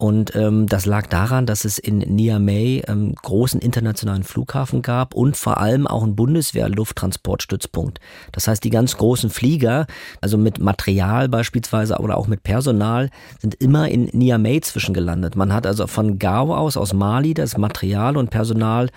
Und 0.00 0.36
ähm, 0.36 0.68
das 0.68 0.86
lag 0.86 1.08
daran, 1.08 1.44
dass 1.44 1.64
es 1.64 1.76
in 1.76 1.98
Niamey 1.98 2.84
ähm, 2.86 3.16
großen 3.16 3.60
internationalen 3.60 4.22
Flughafen 4.22 4.80
gab 4.80 5.12
und 5.12 5.36
vor 5.36 5.58
allem 5.58 5.88
auch 5.88 6.04
einen 6.04 6.14
Bundeswehr-Lufttransportstützpunkt. 6.14 7.98
Das 8.30 8.46
heißt, 8.46 8.62
die 8.62 8.70
ganz 8.70 8.96
großen 8.96 9.28
Flieger, 9.28 9.88
also 10.20 10.38
mit 10.38 10.60
Material 10.60 11.28
beispielsweise 11.28 11.96
oder 11.98 12.16
auch 12.16 12.28
mit 12.28 12.44
Personal, 12.44 13.10
sind 13.40 13.56
immer 13.56 13.88
in 13.88 14.04
Niamey 14.12 14.60
zwischengelandet. 14.60 15.34
Man 15.34 15.52
hat 15.52 15.66
also 15.66 15.88
von 15.88 16.20
Gao 16.20 16.54
aus, 16.54 16.76
aus 16.76 16.92
Mali, 16.92 17.34
das 17.34 17.58
Material 17.58 18.16
und 18.16 18.30
Personal 18.30 18.90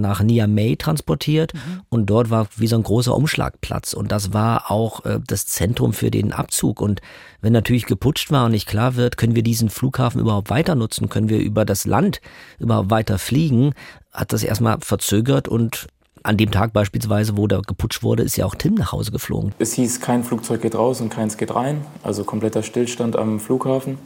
nach 0.00 0.22
Niamey 0.22 0.76
transportiert 0.76 1.54
mhm. 1.54 1.80
und 1.88 2.06
dort 2.06 2.30
war 2.30 2.48
wie 2.56 2.66
so 2.66 2.76
ein 2.76 2.82
großer 2.82 3.14
Umschlagplatz 3.14 3.92
und 3.92 4.12
das 4.12 4.32
war 4.32 4.70
auch 4.70 5.04
äh, 5.04 5.20
das 5.26 5.46
Zentrum 5.46 5.92
für 5.92 6.10
den 6.10 6.32
Abzug 6.32 6.80
und 6.80 7.00
wenn 7.40 7.52
natürlich 7.52 7.86
geputscht 7.86 8.30
war 8.30 8.46
und 8.46 8.52
nicht 8.52 8.68
klar 8.68 8.96
wird, 8.96 9.16
können 9.16 9.34
wir 9.34 9.42
diesen 9.42 9.70
Flughafen 9.70 10.20
überhaupt 10.20 10.50
weiter 10.50 10.74
nutzen, 10.74 11.08
können 11.08 11.28
wir 11.28 11.38
über 11.38 11.64
das 11.64 11.84
Land 11.84 12.20
überhaupt 12.58 12.90
weiter 12.90 13.18
fliegen, 13.18 13.74
hat 14.12 14.32
das 14.32 14.42
erstmal 14.42 14.78
verzögert 14.80 15.48
und 15.48 15.88
an 16.24 16.38
dem 16.38 16.50
Tag 16.50 16.72
beispielsweise, 16.72 17.36
wo 17.36 17.46
da 17.46 17.60
geputscht 17.60 18.02
wurde, 18.02 18.22
ist 18.22 18.36
ja 18.36 18.46
auch 18.46 18.54
Tim 18.54 18.74
nach 18.74 18.92
Hause 18.92 19.12
geflogen. 19.12 19.52
Es 19.58 19.74
hieß, 19.74 20.00
kein 20.00 20.24
Flugzeug 20.24 20.62
geht 20.62 20.74
raus 20.74 21.00
und 21.02 21.10
keins 21.10 21.36
geht 21.36 21.54
rein, 21.54 21.84
also 22.02 22.24
kompletter 22.24 22.62
Stillstand 22.62 23.14
am 23.14 23.38
Flughafen. 23.40 23.98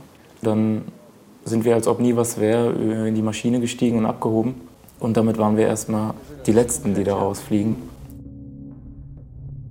Dann 0.43 0.83
sind 1.45 1.65
wir, 1.65 1.75
als 1.75 1.87
ob 1.87 2.01
nie 2.01 2.17
was 2.17 2.41
wäre, 2.41 2.73
in 3.07 3.15
die 3.15 3.23
Maschine 3.23 3.61
gestiegen 3.61 3.99
und 3.99 4.07
abgehoben. 4.07 4.57
Und 4.99 5.17
damit 5.17 5.39
waren 5.39 5.57
wir 5.57 5.67
erstmal 5.67 6.15
die 6.47 6.53
Letzten, 6.53 6.95
die 6.95 7.05
da 7.05 7.15
rausfliegen. 7.15 7.77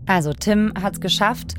Also 0.06 0.32
Tim 0.34 0.72
hat 0.82 0.94
es 0.94 1.02
geschafft, 1.02 1.56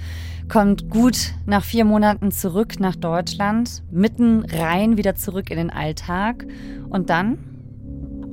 kommt 0.48 0.88
gut 0.88 1.34
nach 1.44 1.62
vier 1.62 1.84
Monaten 1.84 2.32
zurück 2.32 2.80
nach 2.80 2.96
Deutschland, 2.96 3.82
mitten 3.90 4.44
rein 4.50 4.96
wieder 4.96 5.14
zurück 5.14 5.50
in 5.50 5.58
den 5.58 5.70
Alltag. 5.70 6.46
Und 6.88 7.10
dann? 7.10 7.38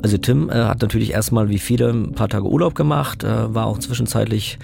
Also 0.01 0.17
Tim 0.17 0.49
äh, 0.49 0.53
hat 0.53 0.81
natürlich 0.81 1.11
erstmal 1.11 1.49
wie 1.49 1.59
viele 1.59 1.89
ein 1.89 2.13
paar 2.13 2.29
Tage 2.29 2.45
Urlaub 2.45 2.75
gemacht, 2.75 3.23
äh, 3.23 3.53
war 3.53 3.65
auch 3.65 3.79
zwischenzeitlich 3.79 4.57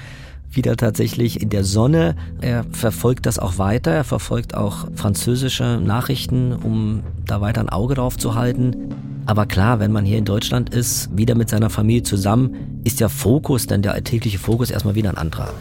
wieder 0.51 0.75
tatsächlich 0.77 1.41
in 1.41 1.49
der 1.49 1.63
Sonne. 1.63 2.15
Er 2.41 2.65
verfolgt 2.71 3.25
das 3.25 3.39
auch 3.39 3.57
weiter. 3.57 3.91
Er 3.91 4.03
verfolgt 4.03 4.55
auch 4.55 4.87
französische 4.95 5.79
Nachrichten, 5.83 6.53
um 6.53 7.03
da 7.25 7.41
weiter 7.41 7.61
ein 7.61 7.69
Auge 7.69 7.95
drauf 7.95 8.17
zu 8.17 8.35
halten. 8.35 9.10
Aber 9.25 9.45
klar, 9.45 9.79
wenn 9.79 9.91
man 9.91 10.05
hier 10.05 10.17
in 10.17 10.25
Deutschland 10.25 10.73
ist, 10.73 11.15
wieder 11.15 11.35
mit 11.35 11.49
seiner 11.49 11.69
Familie 11.69 12.03
zusammen, 12.03 12.81
ist 12.83 12.99
der 12.99 13.09
Fokus, 13.09 13.67
denn 13.67 13.81
der 13.81 13.93
alltägliche 13.93 14.39
Fokus 14.39 14.71
erstmal 14.71 14.95
wieder 14.95 15.09
ein 15.09 15.17
anderer. 15.17 15.53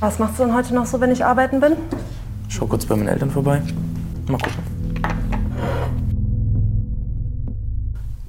Was 0.00 0.18
machst 0.18 0.38
du 0.38 0.44
denn 0.44 0.54
heute 0.54 0.74
noch 0.74 0.86
so, 0.86 1.00
wenn 1.00 1.12
ich 1.12 1.24
arbeiten 1.24 1.60
bin? 1.60 1.74
Schau 2.48 2.66
kurz 2.66 2.84
bei 2.86 2.96
meinen 2.96 3.08
Eltern 3.08 3.30
vorbei. 3.30 3.62
Mal 4.26 4.38
gucken. 4.38 4.72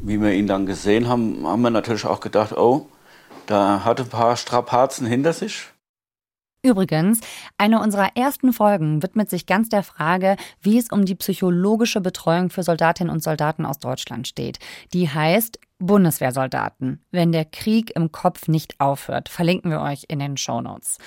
Wie 0.02 0.22
wir 0.22 0.34
ihn 0.34 0.48
dann 0.48 0.66
gesehen 0.66 1.08
haben, 1.08 1.48
haben 1.48 1.62
wir 1.62 1.70
natürlich 1.70 2.06
auch 2.06 2.20
gedacht, 2.20 2.56
oh, 2.56 2.88
da 3.48 3.84
hat 3.84 4.00
ein 4.00 4.08
paar 4.08 4.36
Strapazen 4.36 5.08
hinter 5.08 5.34
sich. 5.34 5.73
Übrigens, 6.66 7.20
eine 7.58 7.82
unserer 7.82 8.16
ersten 8.16 8.54
Folgen 8.54 9.04
widmet 9.04 9.30
sich 9.30 9.46
ganz 9.46 9.68
der 9.68 9.84
Frage, 9.84 10.38
wie 10.62 10.78
es 10.78 10.90
um 10.90 11.04
die 11.04 11.16
psychologische 11.16 12.00
Betreuung 12.00 12.50
für 12.50 12.64
Soldatinnen 12.64 13.14
und 13.14 13.22
Soldaten 13.22 13.66
aus 13.66 13.80
Deutschland 13.80 14.30
steht. 14.30 14.60
Die 14.94 15.10
heißt 15.10 15.60
Bundeswehrsoldaten, 15.80 17.04
wenn 17.12 17.34
der 17.34 17.44
Krieg 17.44 17.94
im 17.98 18.14
Kopf 18.14 18.48
nicht 18.48 18.80
aufhört. 18.80 19.28
Verlinken 19.28 19.72
wir 19.72 19.82
euch 19.82 20.06
in 20.08 20.20
den 20.20 20.38
Show 20.38 20.62
Notes. 20.62 21.00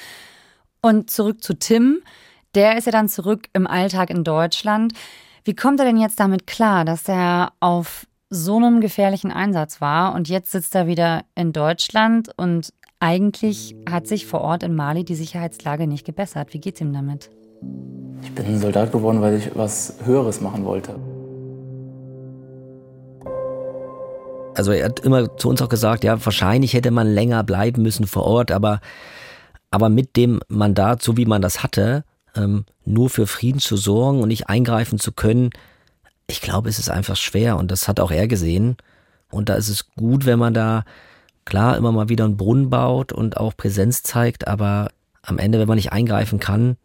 Und 0.82 1.10
zurück 1.10 1.42
zu 1.42 1.58
Tim. 1.58 2.02
Der 2.54 2.76
ist 2.76 2.84
ja 2.84 2.92
dann 2.92 3.08
zurück 3.08 3.48
im 3.54 3.66
Alltag 3.66 4.10
in 4.10 4.24
Deutschland. 4.24 4.92
Wie 5.44 5.54
kommt 5.54 5.80
er 5.80 5.86
denn 5.86 5.96
jetzt 5.96 6.20
damit 6.20 6.46
klar, 6.46 6.84
dass 6.84 7.08
er 7.08 7.52
auf 7.60 8.06
so 8.28 8.56
einem 8.56 8.82
gefährlichen 8.82 9.32
Einsatz 9.32 9.80
war 9.80 10.14
und 10.14 10.28
jetzt 10.28 10.50
sitzt 10.50 10.74
er 10.74 10.86
wieder 10.86 11.24
in 11.34 11.52
Deutschland 11.52 12.28
und 12.36 12.74
eigentlich 13.00 13.76
hat 13.88 14.06
sich 14.06 14.26
vor 14.26 14.40
Ort 14.40 14.62
in 14.62 14.74
Mali 14.74 15.04
die 15.04 15.14
Sicherheitslage 15.14 15.86
nicht 15.86 16.06
gebessert. 16.06 16.54
Wie 16.54 16.60
geht's 16.60 16.80
ihm 16.80 16.92
damit? 16.92 17.30
Ich 18.22 18.32
bin 18.32 18.46
ein 18.46 18.58
Soldat 18.58 18.92
geworden, 18.92 19.20
weil 19.20 19.36
ich 19.36 19.50
was 19.54 19.94
Höheres 20.04 20.40
machen 20.40 20.64
wollte. 20.64 20.96
Also 24.54 24.72
er 24.72 24.86
hat 24.86 25.00
immer 25.00 25.36
zu 25.36 25.50
uns 25.50 25.60
auch 25.60 25.68
gesagt, 25.68 26.02
ja, 26.02 26.24
wahrscheinlich 26.24 26.72
hätte 26.72 26.90
man 26.90 27.06
länger 27.06 27.44
bleiben 27.44 27.82
müssen 27.82 28.06
vor 28.06 28.24
Ort, 28.24 28.50
aber, 28.50 28.80
aber 29.70 29.90
mit 29.90 30.16
dem 30.16 30.40
Mandat, 30.48 31.02
so 31.02 31.18
wie 31.18 31.26
man 31.26 31.42
das 31.42 31.62
hatte, 31.62 32.04
ähm, 32.34 32.64
nur 32.86 33.10
für 33.10 33.26
Frieden 33.26 33.60
zu 33.60 33.76
sorgen 33.76 34.22
und 34.22 34.28
nicht 34.28 34.48
eingreifen 34.48 34.98
zu 34.98 35.12
können, 35.12 35.50
ich 36.26 36.40
glaube, 36.40 36.70
es 36.70 36.78
ist 36.78 36.88
einfach 36.88 37.16
schwer 37.16 37.58
und 37.58 37.70
das 37.70 37.86
hat 37.86 38.00
auch 38.00 38.10
er 38.10 38.26
gesehen. 38.26 38.76
Und 39.30 39.50
da 39.50 39.54
ist 39.54 39.68
es 39.68 39.90
gut, 39.94 40.24
wenn 40.24 40.38
man 40.38 40.54
da 40.54 40.84
klar 41.46 41.78
immer 41.78 41.92
mal 41.92 42.10
wieder 42.10 42.26
einen 42.26 42.36
Brunnen 42.36 42.68
baut 42.68 43.12
und 43.12 43.38
auch 43.38 43.56
Präsenz 43.56 44.02
zeigt, 44.02 44.46
aber 44.46 44.90
am 45.22 45.38
Ende, 45.38 45.58
wenn 45.58 45.68
man 45.68 45.76
nicht 45.76 45.92
eingreifen 45.92 46.38
kann, 46.38 46.76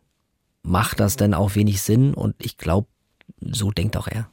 macht 0.63 0.99
das 0.99 1.17
dann 1.17 1.33
auch 1.33 1.55
wenig 1.55 1.81
Sinn 1.81 2.13
und 2.13 2.35
ich 2.39 2.57
glaube, 2.57 2.87
so 3.41 3.71
denkt 3.71 3.97
auch 3.97 4.07
er. 4.07 4.29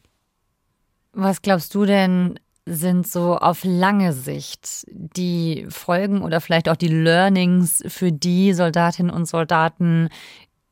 Was 1.12 1.42
glaubst 1.42 1.74
du 1.74 1.84
denn, 1.84 2.38
sind 2.64 3.08
so 3.08 3.36
auf 3.36 3.64
lange 3.64 4.12
Sicht 4.12 4.86
die 4.90 5.66
Folgen 5.70 6.22
oder 6.22 6.40
vielleicht 6.40 6.68
auch 6.68 6.76
die 6.76 6.88
Learnings 6.88 7.82
für 7.86 8.12
die 8.12 8.52
Soldatinnen 8.52 9.10
und 9.10 9.26
Soldaten, 9.26 10.10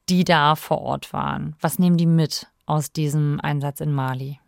die 0.09 0.25
da 0.25 0.57
vor 0.57 0.83
Ort 0.83 1.13
waren? 1.13 1.57
Was 1.61 1.79
nehmen 1.79 1.97
die 1.97 2.07
mit 2.07 2.47
aus 2.67 2.93
diesem 2.93 3.41
Einsatz 3.41 3.81
in 3.81 3.93
Mali? 3.93 4.39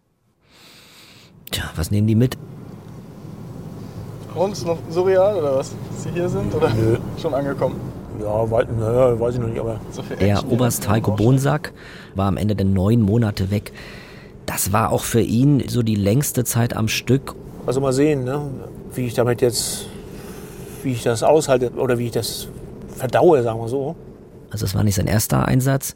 Tja, 1.51 1.65
was 1.75 1.91
nehmen 1.91 2.07
die 2.07 2.15
mit? 2.15 2.37
Und 4.39 4.53
ist 4.53 4.65
noch 4.67 4.79
surreal 4.89 5.37
oder 5.37 5.57
was? 5.57 5.75
Dass 5.91 6.05
Sie 6.05 6.11
hier 6.11 6.29
sind 6.29 6.55
oder 6.55 6.73
Nö. 6.73 6.97
schon 7.21 7.35
angekommen? 7.35 7.81
Ja, 8.21 8.51
weit, 8.51 8.69
naja, 8.79 9.19
weiß 9.19 9.35
ich 9.35 9.41
noch 9.41 9.49
nicht, 9.49 9.59
aber. 9.59 9.81
So 9.91 10.03
der 10.21 10.51
Oberst 10.51 10.89
Heiko 10.89 11.13
Bonsack 11.13 11.73
war 12.15 12.27
am 12.27 12.37
Ende 12.37 12.55
der 12.55 12.67
neun 12.67 13.01
Monate 13.01 13.51
weg. 13.51 13.73
Das 14.47 14.73
war 14.73 14.93
auch 14.93 15.03
für 15.03 15.21
ihn 15.21 15.65
so 15.69 15.83
die 15.83 15.95
längste 15.95 16.45
Zeit 16.45 16.75
am 16.75 16.89
Stück. 16.89 17.35
Also 17.67 17.81
mal 17.81 17.93
sehen, 17.93 18.25
ne? 18.25 18.43
wie 18.95 19.07
ich 19.07 19.15
damit 19.15 19.43
jetzt, 19.43 19.87
wie 20.83 20.93
ich 20.93 21.03
das 21.03 21.23
aushalte 21.23 21.71
oder 21.73 21.99
wie 21.99 22.07
ich 22.07 22.13
das 22.13 22.49
verdaue, 22.97 23.43
sagen 23.43 23.61
wir 23.61 23.69
so. 23.69 23.97
Also 24.51 24.65
es 24.65 24.75
war 24.75 24.85
nicht 24.85 24.95
sein 24.95 25.07
erster 25.07 25.47
Einsatz. 25.47 25.95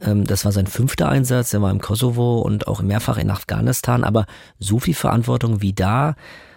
Ähm, 0.00 0.24
das 0.24 0.44
war 0.44 0.52
sein 0.52 0.66
fünfter 0.66 1.08
Einsatz. 1.08 1.54
Er 1.54 1.62
war 1.62 1.70
im 1.70 1.80
Kosovo 1.80 2.40
und 2.40 2.68
auch 2.68 2.82
mehrfach 2.82 3.18
in 3.18 3.30
Afghanistan. 3.30 4.04
Aber 4.04 4.26
so 4.58 4.78
viel 4.78 4.94
Verantwortung 4.94 5.62
wie 5.62 5.72
da, 5.72 6.14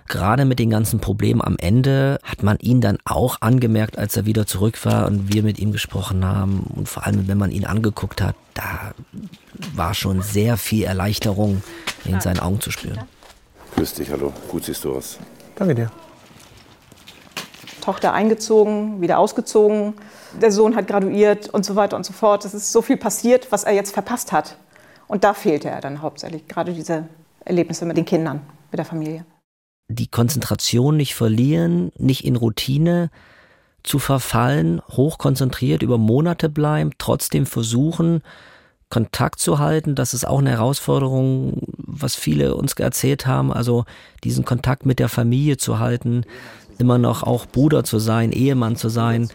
gerade 0.10 0.44
mit 0.44 0.60
den 0.60 0.70
ganzen 0.70 1.00
Problemen 1.00 1.42
am 1.42 1.56
Ende 1.58 2.20
hat 2.24 2.44
man 2.44 2.58
ihn 2.60 2.82
dann 2.82 2.98
auch 3.06 3.38
angemerkt, 3.40 3.98
als 3.98 4.18
er 4.18 4.26
wieder 4.26 4.46
zurück 4.46 4.84
war 4.86 5.08
und 5.08 5.34
wir 5.34 5.44
mit 5.44 5.60
ihm 5.60 5.72
gesprochen 5.72 6.26
haben. 6.26 6.64
Und 6.76 6.90
vor 6.90 7.06
allem, 7.06 7.28
wenn 7.30 7.38
man 7.38 7.52
ihn 7.52 7.66
angeguckt 7.66 8.22
hat, 8.22 8.36
da 8.56 8.94
war 9.74 9.94
schon 9.94 10.22
sehr 10.22 10.58
viel 10.58 10.84
Erleichterung 10.84 11.64
in 12.04 12.20
seinen 12.20 12.40
Augen 12.40 12.60
zu 12.60 12.72
spüren. 12.72 13.00
Grüß 13.76 13.94
dich, 13.94 14.12
hallo. 14.12 14.34
Gut 14.50 14.66
siehst 14.66 14.84
du 14.84 14.96
aus. 14.96 15.20
Danke 15.56 15.76
dir. 15.76 15.92
Tochter 17.80 18.12
eingezogen, 18.12 19.02
wieder 19.02 19.20
ausgezogen. 19.20 19.94
Der 20.42 20.52
Sohn 20.52 20.76
hat 20.76 20.88
graduiert 20.88 21.50
und 21.50 21.66
so 21.66 21.76
weiter 21.76 21.96
und 21.96 22.06
so 22.06 22.14
fort. 22.14 22.44
Es 22.44 22.54
ist 22.54 22.72
so 22.72 22.82
viel 22.82 22.98
passiert, 22.98 23.52
was 23.52 23.64
er 23.64 23.74
jetzt 23.74 23.94
verpasst 23.94 24.32
hat. 24.32 24.58
Und 25.08 25.24
da 25.24 25.34
fehlte 25.34 25.70
er 25.70 25.82
dann 25.82 26.02
hauptsächlich, 26.02 26.48
gerade 26.48 26.74
diese 26.74 27.08
Erlebnisse 27.46 27.86
mit 27.86 27.98
den 27.98 28.06
Kindern, 28.06 28.42
mit 28.72 28.78
der 28.78 28.86
Familie 28.86 29.26
die 29.90 30.08
Konzentration 30.08 30.96
nicht 30.96 31.16
verlieren, 31.16 31.92
nicht 31.98 32.24
in 32.24 32.36
Routine 32.36 33.10
zu 33.84 34.00
verfallen, 34.00 34.82
hochkonzentriert 34.90 35.82
über 35.82 35.98
Monate 35.98 36.48
bleiben, 36.48 36.92
trotzdem 36.98 37.46
versuchen, 37.46 38.22
Kontakt 38.90 39.40
zu 39.40 39.60
halten. 39.60 39.96
Das 39.96 40.14
ist 40.14 40.28
auch 40.28 40.40
eine 40.40 40.52
Herausforderung, 40.52 41.62
was 41.78 42.16
viele 42.16 42.56
uns 42.56 42.74
erzählt 42.74 43.26
haben. 43.26 43.52
Also 43.54 43.86
diesen 44.24 44.46
Kontakt 44.46 44.86
mit 44.86 45.00
der 45.00 45.10
Familie 45.10 45.58
zu 45.58 45.80
halten, 45.80 46.24
immer 46.78 46.98
noch 46.98 47.24
auch 47.24 47.46
Bruder 47.46 47.84
zu 47.84 48.00
sein, 48.00 48.32
Ehemann 48.32 48.76
zu 48.76 48.90
sein. 48.90 49.30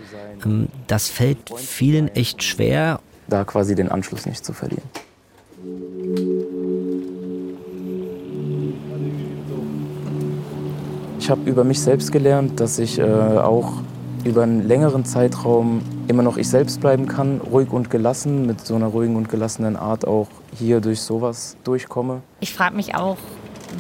Ähm, 0.45 0.69
das 0.87 1.09
fällt 1.09 1.51
vielen 1.57 2.09
echt 2.09 2.43
schwer. 2.43 3.01
Da 3.29 3.45
quasi 3.45 3.75
den 3.75 3.89
Anschluss 3.89 4.27
nicht 4.27 4.45
zu 4.45 4.53
verlieren. 4.53 4.89
Ich 11.25 11.31
habe 11.31 11.49
über 11.49 11.65
mich 11.65 11.81
selbst 11.81 12.13
gelernt, 12.13 12.61
dass 12.61 12.79
ich 12.79 12.99
äh, 12.99 13.03
auch 13.03 13.81
über 14.27 14.43
einen 14.43 14.69
längeren 14.69 15.07
Zeitraum 15.07 15.81
immer 16.07 16.23
noch 16.23 16.37
ich 16.37 16.51
selbst 16.51 16.83
bleiben 16.83 17.09
kann, 17.09 17.41
ruhig 17.41 17.73
und 17.73 17.89
gelassen, 17.89 18.45
mit 18.45 18.61
so 18.61 18.75
einer 18.75 18.89
ruhigen 18.89 19.17
und 19.17 19.31
gelassenen 19.31 19.75
Art 19.75 20.07
auch 20.07 20.29
hier 20.55 20.83
durch 20.83 21.01
sowas 21.01 21.57
durchkomme. 21.65 22.21
Ich 22.41 22.53
frage 22.53 22.77
mich 22.77 22.95
auch, 22.95 23.17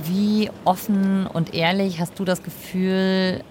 wie 0.06 0.48
offen 0.64 1.26
und 1.26 1.52
ehrlich 1.52 2.00
hast 2.00 2.18
du 2.18 2.24
das 2.24 2.42
Gefühl, 2.42 3.44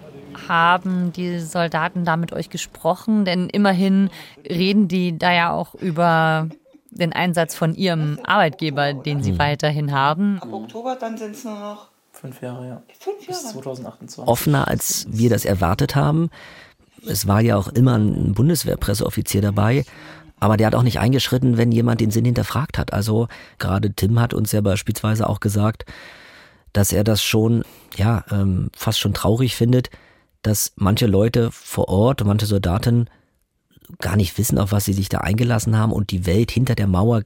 haben 0.47 1.13
die 1.13 1.37
Soldaten 1.37 2.03
da 2.03 2.17
mit 2.17 2.33
euch 2.33 2.49
gesprochen? 2.49 3.25
Denn 3.25 3.47
immerhin 3.47 4.09
reden 4.43 4.87
die 4.87 5.19
da 5.19 5.31
ja 5.31 5.51
auch 5.51 5.75
über 5.75 6.49
den 6.89 7.13
Einsatz 7.13 7.53
von 7.53 7.75
Ihrem 7.75 8.17
Arbeitgeber, 8.23 8.95
den 8.95 9.21
Sie 9.21 9.33
hm. 9.33 9.37
weiterhin 9.37 9.91
haben. 9.91 10.39
Ab 10.41 10.51
Oktober 10.51 10.97
dann 10.99 11.15
sind 11.15 11.35
es 11.35 11.43
nur 11.43 11.59
noch 11.59 11.92
fünf 12.23 12.41
Jahre, 12.41 12.67
ja. 12.67 12.83
Fünf 12.99 13.27
Jahre. 13.27 13.43
Bis 13.43 13.51
2028. 13.51 14.27
Offener, 14.27 14.69
als 14.69 15.05
wir 15.09 15.29
das 15.29 15.43
erwartet 15.43 15.93
haben. 15.95 16.29
Es 17.05 17.27
war 17.27 17.41
ja 17.41 17.57
auch 17.57 17.67
immer 17.67 17.97
ein 17.97 18.33
Bundeswehrpresseoffizier 18.33 19.41
dabei. 19.41 19.83
Aber 20.39 20.55
der 20.55 20.67
hat 20.67 20.75
auch 20.75 20.83
nicht 20.83 20.99
eingeschritten, 20.99 21.57
wenn 21.57 21.73
jemand 21.73 21.99
den 21.99 22.11
Sinn 22.11 22.23
hinterfragt 22.23 22.77
hat. 22.77 22.93
Also 22.93 23.27
gerade 23.59 23.93
Tim 23.93 24.21
hat 24.21 24.33
uns 24.33 24.53
ja 24.53 24.61
beispielsweise 24.61 25.27
auch 25.27 25.41
gesagt, 25.41 25.85
dass 26.71 26.93
er 26.93 27.03
das 27.03 27.21
schon, 27.21 27.65
ja, 27.97 28.23
ähm, 28.31 28.69
fast 28.73 28.99
schon 28.99 29.13
traurig 29.13 29.57
findet, 29.57 29.89
dass 30.43 30.71
manche 30.77 31.07
Leute 31.07 31.51
vor 31.51 31.89
Ort, 31.89 32.23
manche 32.23 32.45
Soldaten 32.45 33.09
gar 33.99 34.15
nicht 34.15 34.37
wissen, 34.37 34.57
auf 34.57 34.71
was 34.71 34.85
sie 34.85 34.93
sich 34.93 35.09
da 35.09 35.19
eingelassen 35.19 35.77
haben 35.77 35.91
und 35.91 36.11
die 36.11 36.25
Welt 36.25 36.51
hinter 36.51 36.75
der 36.75 36.87
Mauer 36.87 37.23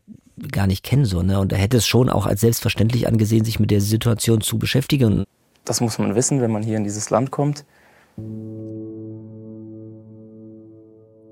gar 0.51 0.67
nicht 0.67 0.83
kennen 0.83 1.05
so. 1.05 1.21
Ne? 1.21 1.39
Und 1.39 1.51
er 1.51 1.57
hätte 1.57 1.77
es 1.77 1.87
schon 1.87 2.09
auch 2.09 2.25
als 2.25 2.41
selbstverständlich 2.41 3.07
angesehen, 3.07 3.45
sich 3.45 3.59
mit 3.59 3.71
der 3.71 3.81
Situation 3.81 4.41
zu 4.41 4.57
beschäftigen. 4.57 5.25
Das 5.65 5.81
muss 5.81 5.97
man 5.99 6.15
wissen, 6.15 6.41
wenn 6.41 6.51
man 6.51 6.63
hier 6.63 6.77
in 6.77 6.83
dieses 6.83 7.09
Land 7.09 7.31
kommt. 7.31 7.65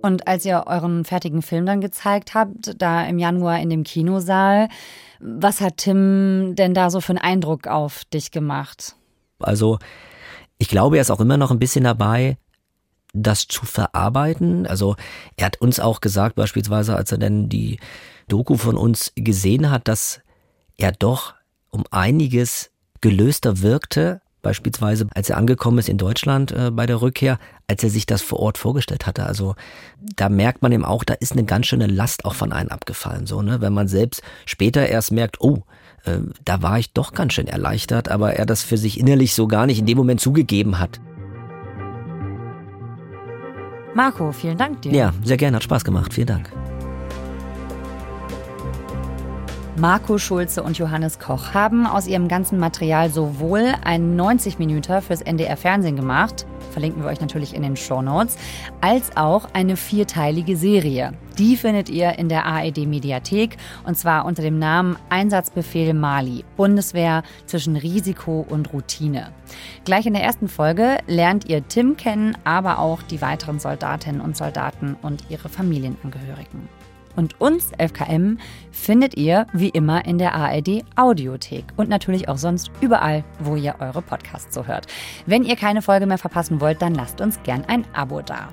Und 0.05 0.27
als 0.27 0.45
ihr 0.45 0.65
euren 0.67 1.03
fertigen 1.03 1.41
Film 1.41 1.65
dann 1.65 1.81
gezeigt 1.81 2.35
habt, 2.35 2.79
da 2.79 3.05
im 3.05 3.17
Januar 3.17 3.59
in 3.59 3.69
dem 3.69 3.83
Kinosaal, 3.83 4.69
was 5.19 5.61
hat 5.61 5.77
Tim 5.77 6.55
denn 6.55 6.73
da 6.73 6.89
so 6.89 7.01
für 7.01 7.13
einen 7.13 7.19
Eindruck 7.19 7.67
auf 7.67 8.05
dich 8.05 8.31
gemacht? 8.31 8.95
Also, 9.39 9.79
ich 10.57 10.67
glaube, 10.67 10.97
er 10.97 11.01
ist 11.01 11.09
auch 11.11 11.19
immer 11.19 11.37
noch 11.37 11.49
ein 11.49 11.59
bisschen 11.59 11.85
dabei, 11.85 12.37
das 13.13 13.47
zu 13.47 13.65
verarbeiten. 13.65 14.67
Also, 14.67 14.95
er 15.37 15.47
hat 15.47 15.59
uns 15.59 15.79
auch 15.79 16.01
gesagt, 16.01 16.35
beispielsweise, 16.35 16.95
als 16.95 17.11
er 17.11 17.17
dann 17.17 17.49
die 17.49 17.79
Doku 18.27 18.57
von 18.57 18.77
uns 18.77 19.11
gesehen 19.15 19.69
hat, 19.69 19.87
dass 19.87 20.21
er 20.77 20.91
doch 20.91 21.33
um 21.69 21.83
einiges 21.91 22.71
gelöster 23.01 23.61
wirkte, 23.61 24.21
beispielsweise 24.41 25.07
als 25.15 25.29
er 25.29 25.37
angekommen 25.37 25.79
ist 25.79 25.89
in 25.89 25.97
Deutschland 25.97 26.51
äh, 26.51 26.71
bei 26.71 26.85
der 26.85 27.01
Rückkehr, 27.01 27.39
als 27.67 27.83
er 27.83 27.89
sich 27.89 28.05
das 28.05 28.21
vor 28.21 28.39
Ort 28.39 28.57
vorgestellt 28.57 29.07
hatte. 29.07 29.25
Also 29.25 29.55
da 30.15 30.29
merkt 30.29 30.61
man 30.61 30.71
eben 30.71 30.85
auch, 30.85 31.03
da 31.03 31.15
ist 31.15 31.31
eine 31.31 31.45
ganz 31.45 31.65
schöne 31.65 31.87
Last 31.87 32.25
auch 32.25 32.35
von 32.35 32.53
einem 32.53 32.69
abgefallen. 32.69 33.25
So, 33.25 33.41
ne? 33.41 33.61
Wenn 33.61 33.73
man 33.73 33.87
selbst 33.87 34.21
später 34.45 34.87
erst 34.87 35.11
merkt, 35.11 35.41
oh, 35.41 35.63
äh, 36.03 36.19
da 36.43 36.61
war 36.61 36.77
ich 36.77 36.93
doch 36.93 37.13
ganz 37.13 37.33
schön 37.33 37.47
erleichtert, 37.47 38.09
aber 38.09 38.35
er 38.35 38.45
das 38.45 38.63
für 38.63 38.77
sich 38.77 38.99
innerlich 38.99 39.33
so 39.33 39.47
gar 39.47 39.65
nicht 39.65 39.79
in 39.79 39.87
dem 39.87 39.97
Moment 39.97 40.21
zugegeben 40.21 40.79
hat. 40.79 40.99
Marco, 43.95 44.31
vielen 44.31 44.57
Dank 44.57 44.81
dir. 44.81 44.91
Ja, 44.91 45.13
sehr 45.23 45.37
gerne, 45.37 45.55
hat 45.55 45.63
Spaß 45.63 45.85
gemacht. 45.85 46.13
Vielen 46.13 46.27
Dank. 46.27 46.51
Marco 49.77 50.17
Schulze 50.17 50.63
und 50.63 50.77
Johannes 50.77 51.19
Koch 51.19 51.53
haben 51.53 51.85
aus 51.85 52.07
ihrem 52.07 52.29
ganzen 52.29 52.59
Material 52.59 53.09
sowohl 53.09 53.73
einen 53.83 54.15
90 54.15 54.57
Minuten 54.57 55.01
fürs 55.01 55.21
NDR 55.21 55.57
Fernsehen 55.57 55.97
gemacht, 55.97 56.47
verlinken 56.71 57.03
wir 57.03 57.09
euch 57.09 57.19
natürlich 57.19 57.53
in 57.53 57.61
den 57.61 57.75
Show 57.75 58.01
Notes, 58.01 58.37
als 58.79 59.17
auch 59.17 59.49
eine 59.51 59.75
vierteilige 59.75 60.55
Serie. 60.55 61.11
Die 61.37 61.57
findet 61.57 61.89
ihr 61.89 62.17
in 62.17 62.29
der 62.29 62.45
ARD 62.45 62.87
Mediathek 62.87 63.57
und 63.83 63.97
zwar 63.97 64.23
unter 64.23 64.41
dem 64.41 64.59
Namen 64.59 64.95
Einsatzbefehl 65.09 65.93
Mali, 65.93 66.45
Bundeswehr 66.55 67.23
zwischen 67.45 67.75
Risiko 67.75 68.45
und 68.47 68.71
Routine. 68.71 69.33
Gleich 69.83 70.05
in 70.05 70.13
der 70.13 70.23
ersten 70.23 70.47
Folge 70.47 70.99
lernt 71.05 71.49
ihr 71.49 71.67
Tim 71.67 71.97
kennen, 71.97 72.37
aber 72.45 72.79
auch 72.79 73.01
die 73.01 73.21
weiteren 73.21 73.59
Soldatinnen 73.59 74.21
und 74.21 74.37
Soldaten 74.37 74.95
und 75.01 75.25
ihre 75.29 75.49
Familienangehörigen. 75.49 76.69
Und 77.15 77.39
uns, 77.39 77.71
FKM, 77.77 78.37
findet 78.71 79.15
ihr 79.17 79.47
wie 79.53 79.69
immer 79.69 80.05
in 80.05 80.17
der 80.17 80.35
ARD 80.35 80.83
Audiothek 80.95 81.65
und 81.77 81.89
natürlich 81.89 82.27
auch 82.29 82.37
sonst 82.37 82.71
überall, 82.81 83.23
wo 83.39 83.55
ihr 83.55 83.75
eure 83.79 84.01
Podcasts 84.01 84.53
so 84.53 84.65
hört. 84.67 84.87
Wenn 85.25 85.43
ihr 85.43 85.55
keine 85.55 85.81
Folge 85.81 86.05
mehr 86.05 86.17
verpassen 86.17 86.61
wollt, 86.61 86.81
dann 86.81 86.95
lasst 86.95 87.21
uns 87.21 87.41
gern 87.43 87.63
ein 87.65 87.85
Abo 87.93 88.21
da. 88.21 88.49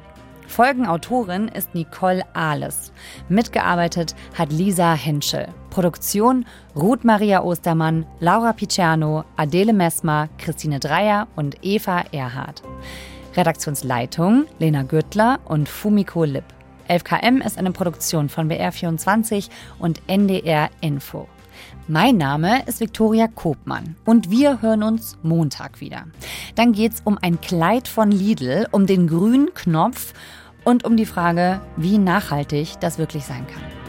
Folgenautorin 0.53 1.49
ist 1.49 1.75
Nicole 1.75 2.23
Ahles. 2.35 2.93
Mitgearbeitet 3.29 4.15
hat 4.37 4.53
Lisa 4.53 4.93
Henschel. 4.93 5.49
Produktion 5.71 6.45
Ruth 6.77 7.05
Maria 7.05 7.43
Ostermann, 7.43 8.05
Laura 8.21 8.53
Picerno, 8.53 9.25
Adele 9.37 9.73
Messmer, 9.73 10.29
Christine 10.37 10.79
Dreier 10.79 11.27
und 11.37 11.57
Eva 11.63 12.05
Erhardt. 12.13 12.63
Redaktionsleitung 13.35 14.45
Lena 14.59 14.83
Gürtler 14.83 15.41
und 15.47 15.71
Fumiko 15.71 16.25
Lipp. 16.25 16.45
11KM 16.89 17.45
ist 17.45 17.59
eine 17.59 17.73
Produktion 17.73 18.29
von 18.29 18.51
BR24 18.51 19.49
und 19.79 20.01
NDR 20.07 20.71
Info. 20.81 21.29
Mein 21.89 22.17
Name 22.17 22.63
ist 22.67 22.81
Viktoria 22.81 23.29
Kobmann 23.29 23.97
und 24.05 24.31
wir 24.31 24.63
hören 24.63 24.83
uns 24.83 25.19
Montag 25.23 25.81
wieder. 25.81 26.07
Dann 26.55 26.73
geht 26.73 26.93
es 26.93 27.01
um 27.05 27.19
ein 27.21 27.41
Kleid 27.41 27.89
von 27.89 28.11
Lidl, 28.11 28.69
um 28.71 28.87
den 28.87 29.07
grünen 29.07 29.53
Knopf 29.55 30.15
und 30.65 30.85
um 30.85 30.97
die 30.97 31.07
Frage, 31.07 31.61
wie 31.77 31.99
nachhaltig 31.99 32.79
das 32.81 32.99
wirklich 32.99 33.25
sein 33.25 33.47
kann. 33.47 33.82